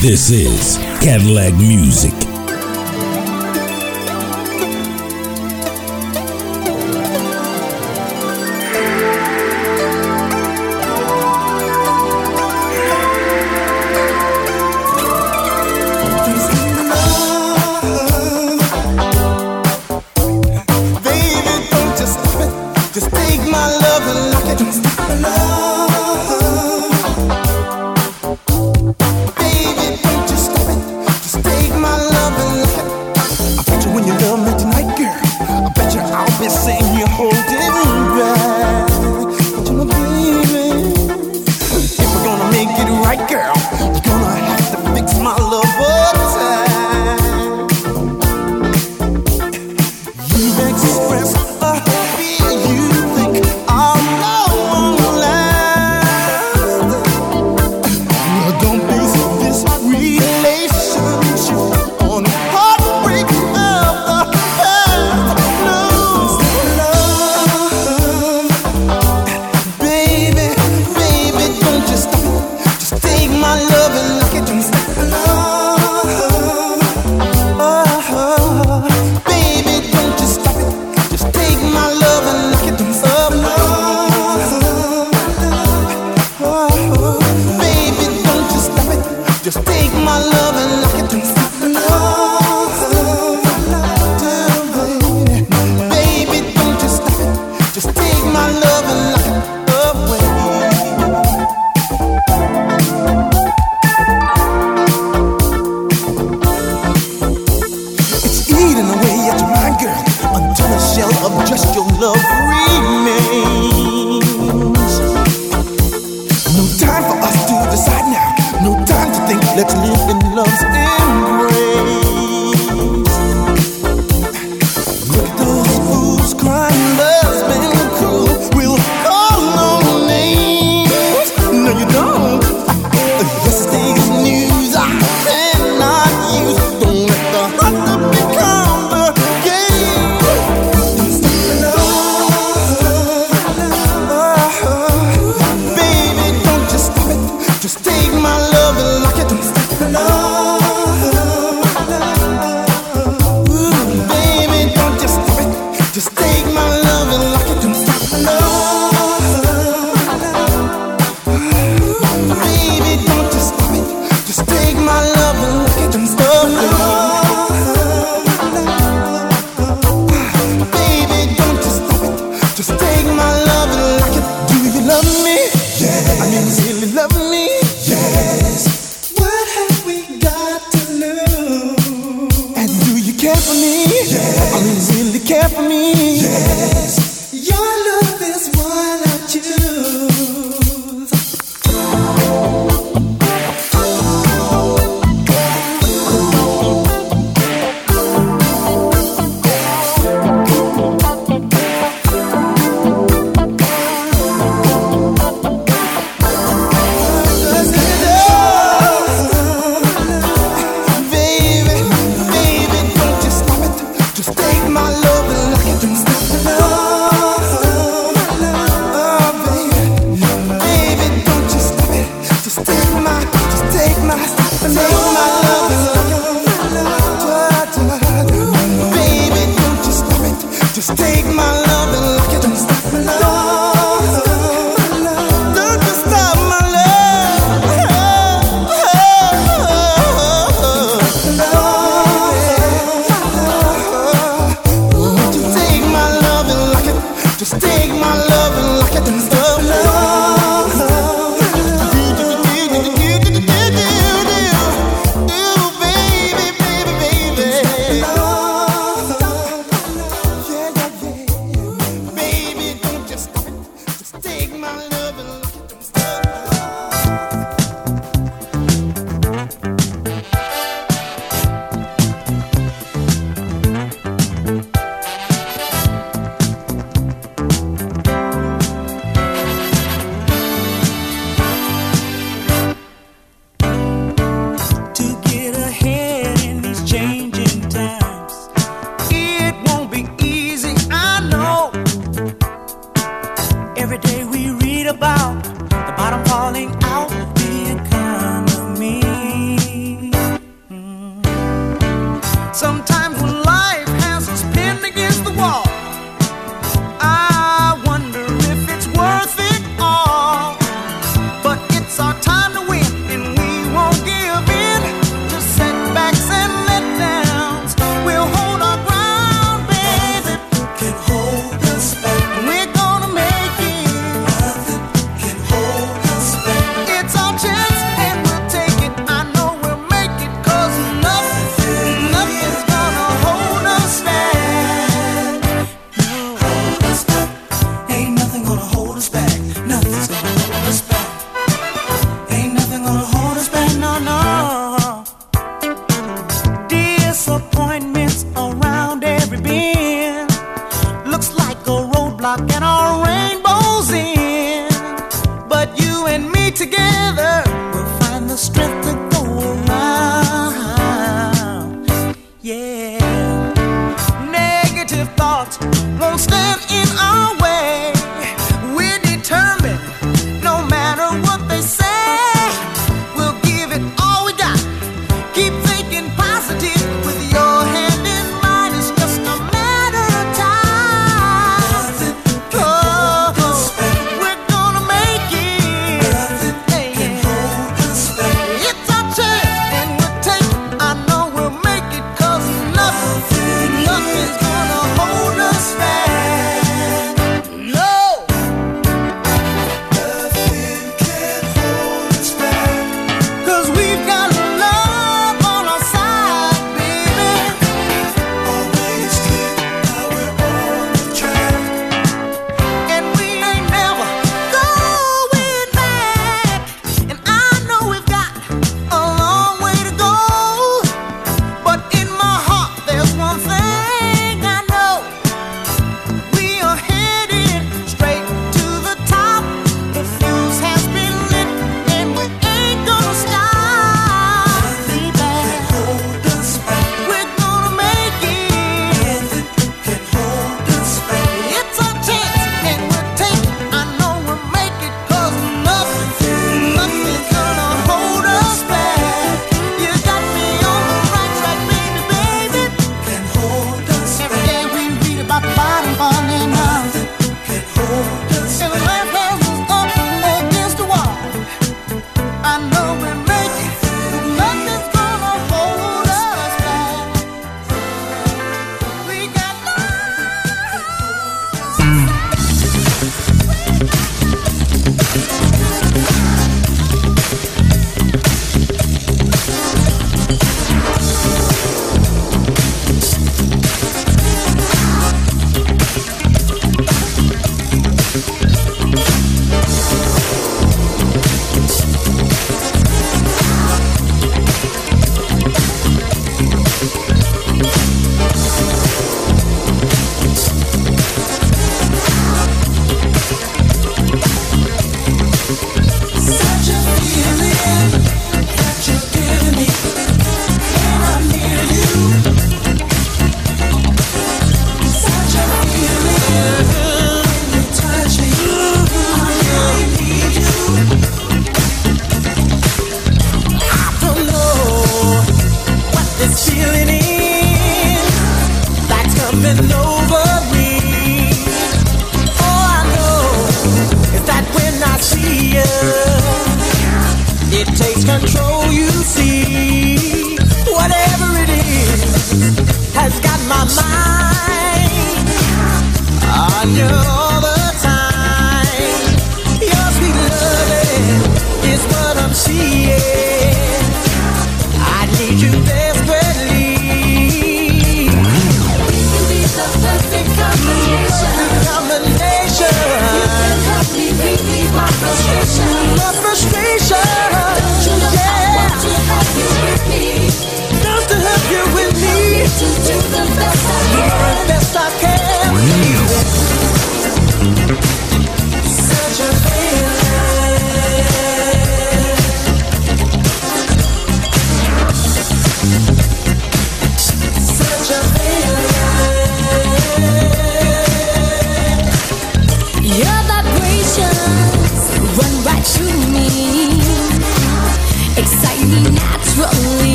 [0.00, 2.19] This is Cadillacc Music.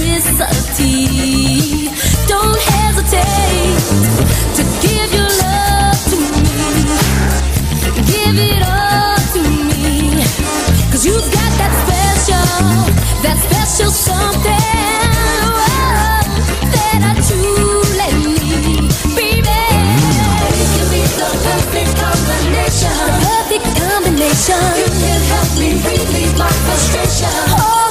[0.00, 1.88] electricity.
[2.26, 3.78] Don't hesitate
[4.56, 6.42] to give your love to me.
[8.06, 10.22] Give it all to me.
[10.92, 12.50] you you've got that special,
[13.22, 14.70] that special something.
[15.44, 15.62] Oh,
[16.74, 18.90] that I truly need.
[19.14, 19.60] Baby,
[20.58, 22.94] you can be the perfect combination.
[22.98, 24.64] The perfect combination.
[24.80, 27.83] You can help me relieve my frustration.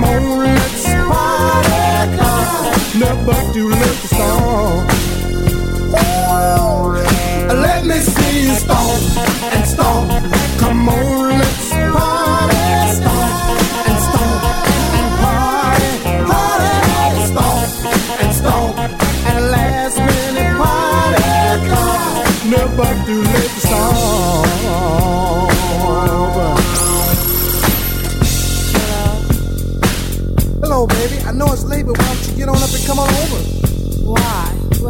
[0.00, 2.18] Come on, let's party.
[2.98, 3.99] Never do late.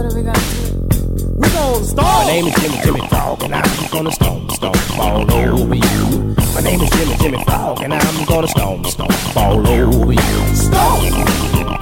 [0.00, 1.28] What are we gonna do?
[1.36, 1.98] We're stomp.
[1.98, 6.34] My name is Jimmy Jimmy Frog, and I'm gonna stomp, stomp all over you.
[6.54, 10.54] My name is Jimmy Jimmy Frog, and I'm gonna stomp, stomp all over you.
[10.54, 11.79] Stomp.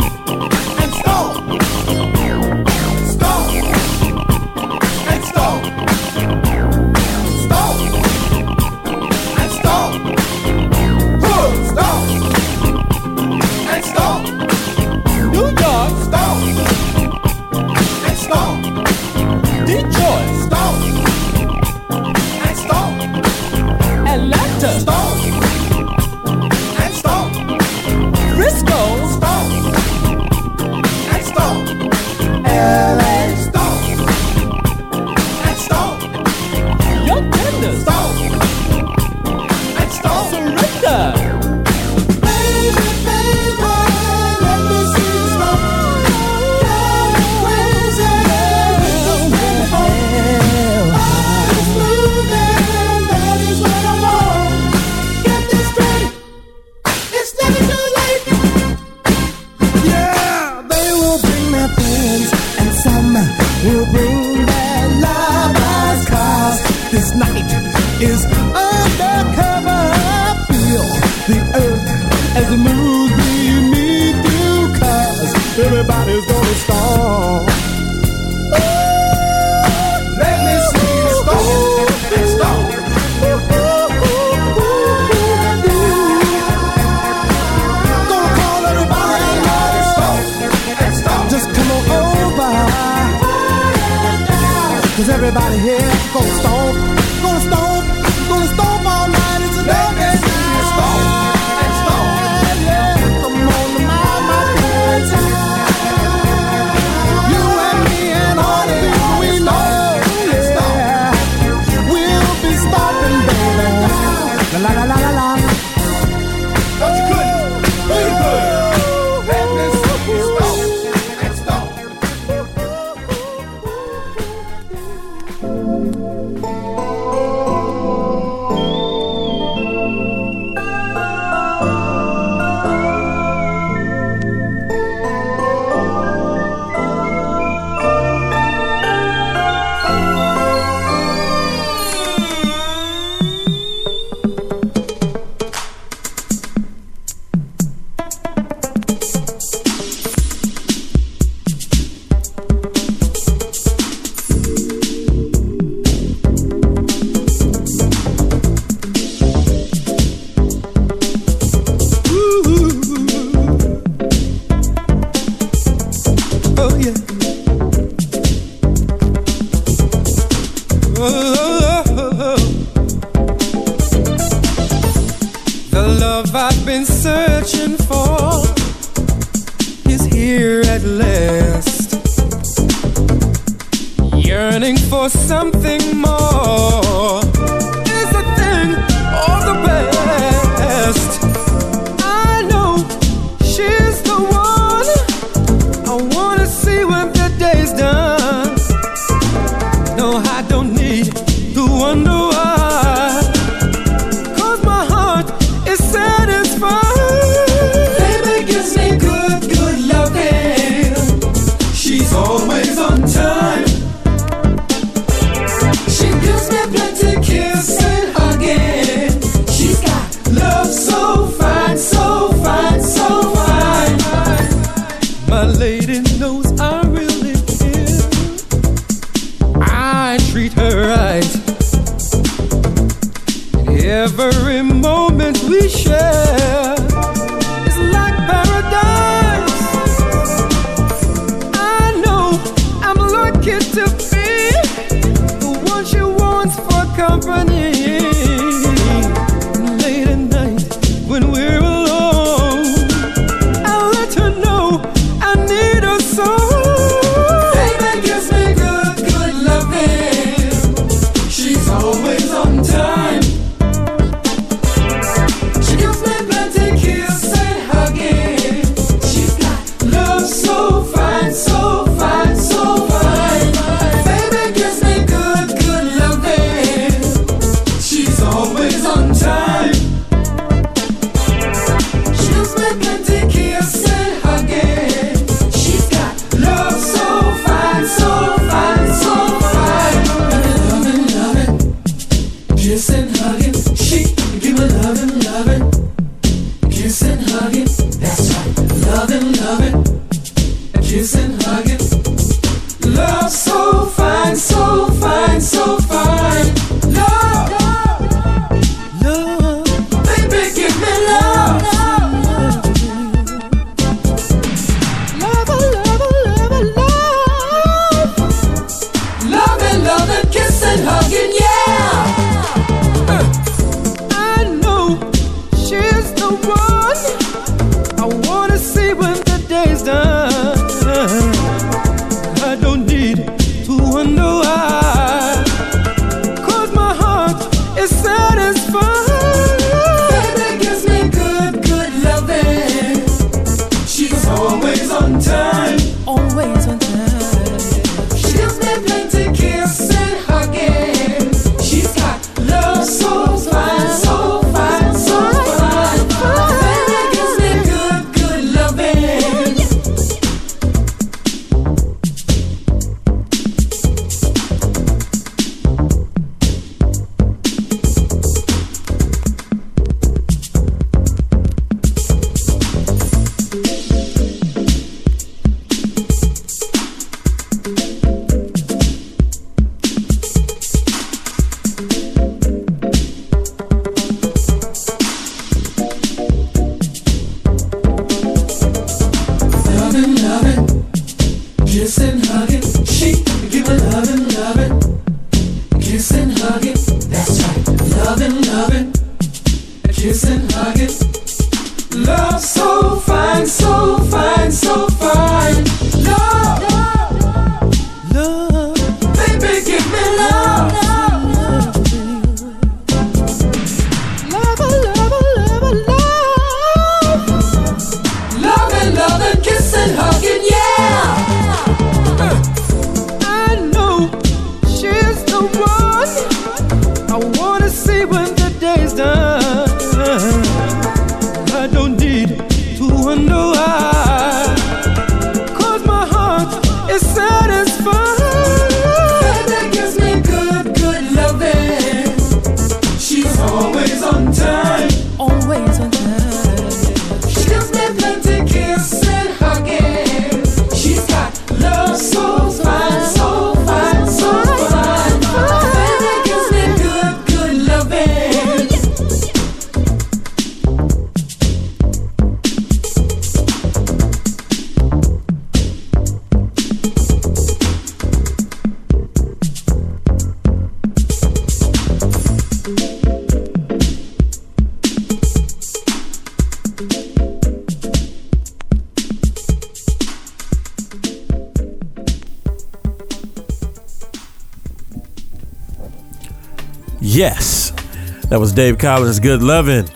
[488.59, 489.21] Dave Collins.
[489.21, 489.89] Good loving.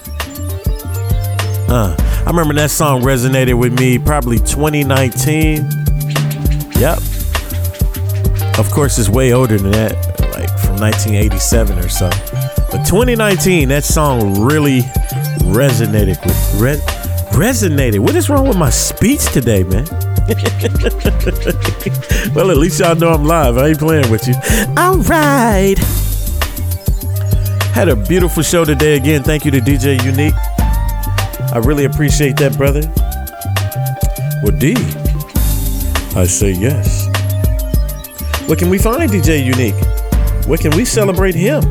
[1.68, 5.56] Uh, I remember that song resonated with me probably 2019.
[6.78, 6.98] Yep.
[8.60, 9.96] Of course, it's way older than that,
[10.36, 12.08] like from 1987 or so.
[12.70, 14.82] But 2019, that song really
[15.50, 16.78] resonated with re-
[17.36, 17.98] resonated.
[17.98, 19.86] What is wrong with my speech today, man?
[22.32, 23.58] well, at least y'all know I'm live.
[23.58, 24.34] I ain't playing with you.
[24.76, 25.74] All right.
[27.82, 29.24] Had a beautiful show today again.
[29.24, 30.32] Thank you to DJ UNeek.
[31.52, 32.82] I really appreciate that, brother.
[34.40, 34.74] Well, D,
[36.16, 37.08] I say yes.
[38.46, 40.46] Where can we find DJ UNeek?
[40.46, 41.64] Where can we celebrate him?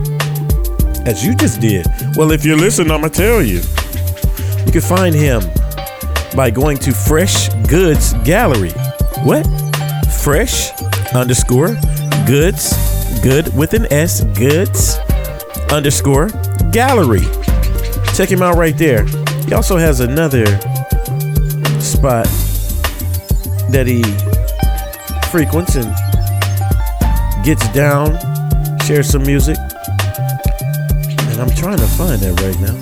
[1.05, 1.87] As you just did.
[2.17, 3.61] Well, if you're listening, I'm going to tell you.
[4.65, 5.41] You can find him
[6.35, 8.73] by going to Fresh Goods Gallery.
[9.23, 9.47] What?
[10.21, 10.71] Fresh
[11.13, 11.77] underscore
[12.27, 12.73] goods,
[13.23, 14.97] good with an S, goods
[15.71, 16.27] underscore
[16.71, 17.21] gallery.
[18.13, 19.05] Check him out right there.
[19.45, 20.45] He also has another
[21.79, 22.25] spot
[23.71, 24.03] that he
[25.29, 25.93] frequents and
[27.43, 28.19] gets down,
[28.81, 29.57] shares some music.
[31.29, 32.77] And I'm trying to find that right now.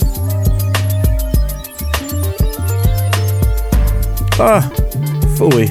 [4.41, 4.71] Ah,
[5.37, 5.69] fooey.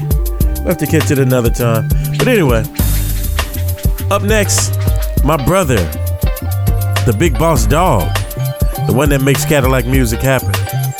[0.59, 1.89] We'll have to catch it another time.
[2.17, 2.63] But anyway,
[4.09, 4.77] up next,
[5.23, 5.77] my brother,
[7.05, 8.13] the big boss dog,
[8.87, 10.53] the one that makes Cadillacc music happen.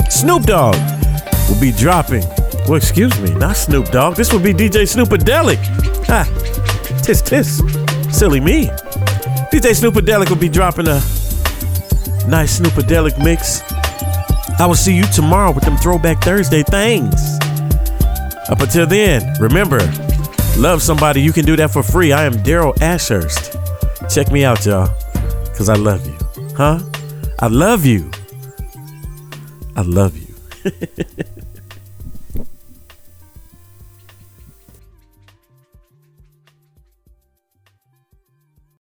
[0.09, 0.75] Snoop Dogg
[1.49, 2.23] will be dropping.
[2.67, 4.15] Well, excuse me, not Snoop Dogg.
[4.15, 5.57] This will be DJ Snoopadelic.
[6.07, 6.25] Ha,
[7.03, 7.57] tis tis,
[8.15, 8.67] silly me.
[9.51, 11.01] DJ Snoopadelic will be dropping a
[12.27, 13.61] nice Snoopadelic mix.
[14.59, 17.39] I will see you tomorrow with them Throwback Thursday things.
[18.49, 19.79] Up until then, remember,
[20.57, 21.21] love somebody.
[21.21, 22.11] You can do that for free.
[22.11, 23.55] I am Daryle Ashurst.
[24.13, 24.93] Check me out, y'all,
[25.59, 26.17] because I love you.
[26.55, 26.79] Huh?
[27.39, 28.09] I love you.
[29.75, 30.33] I love you.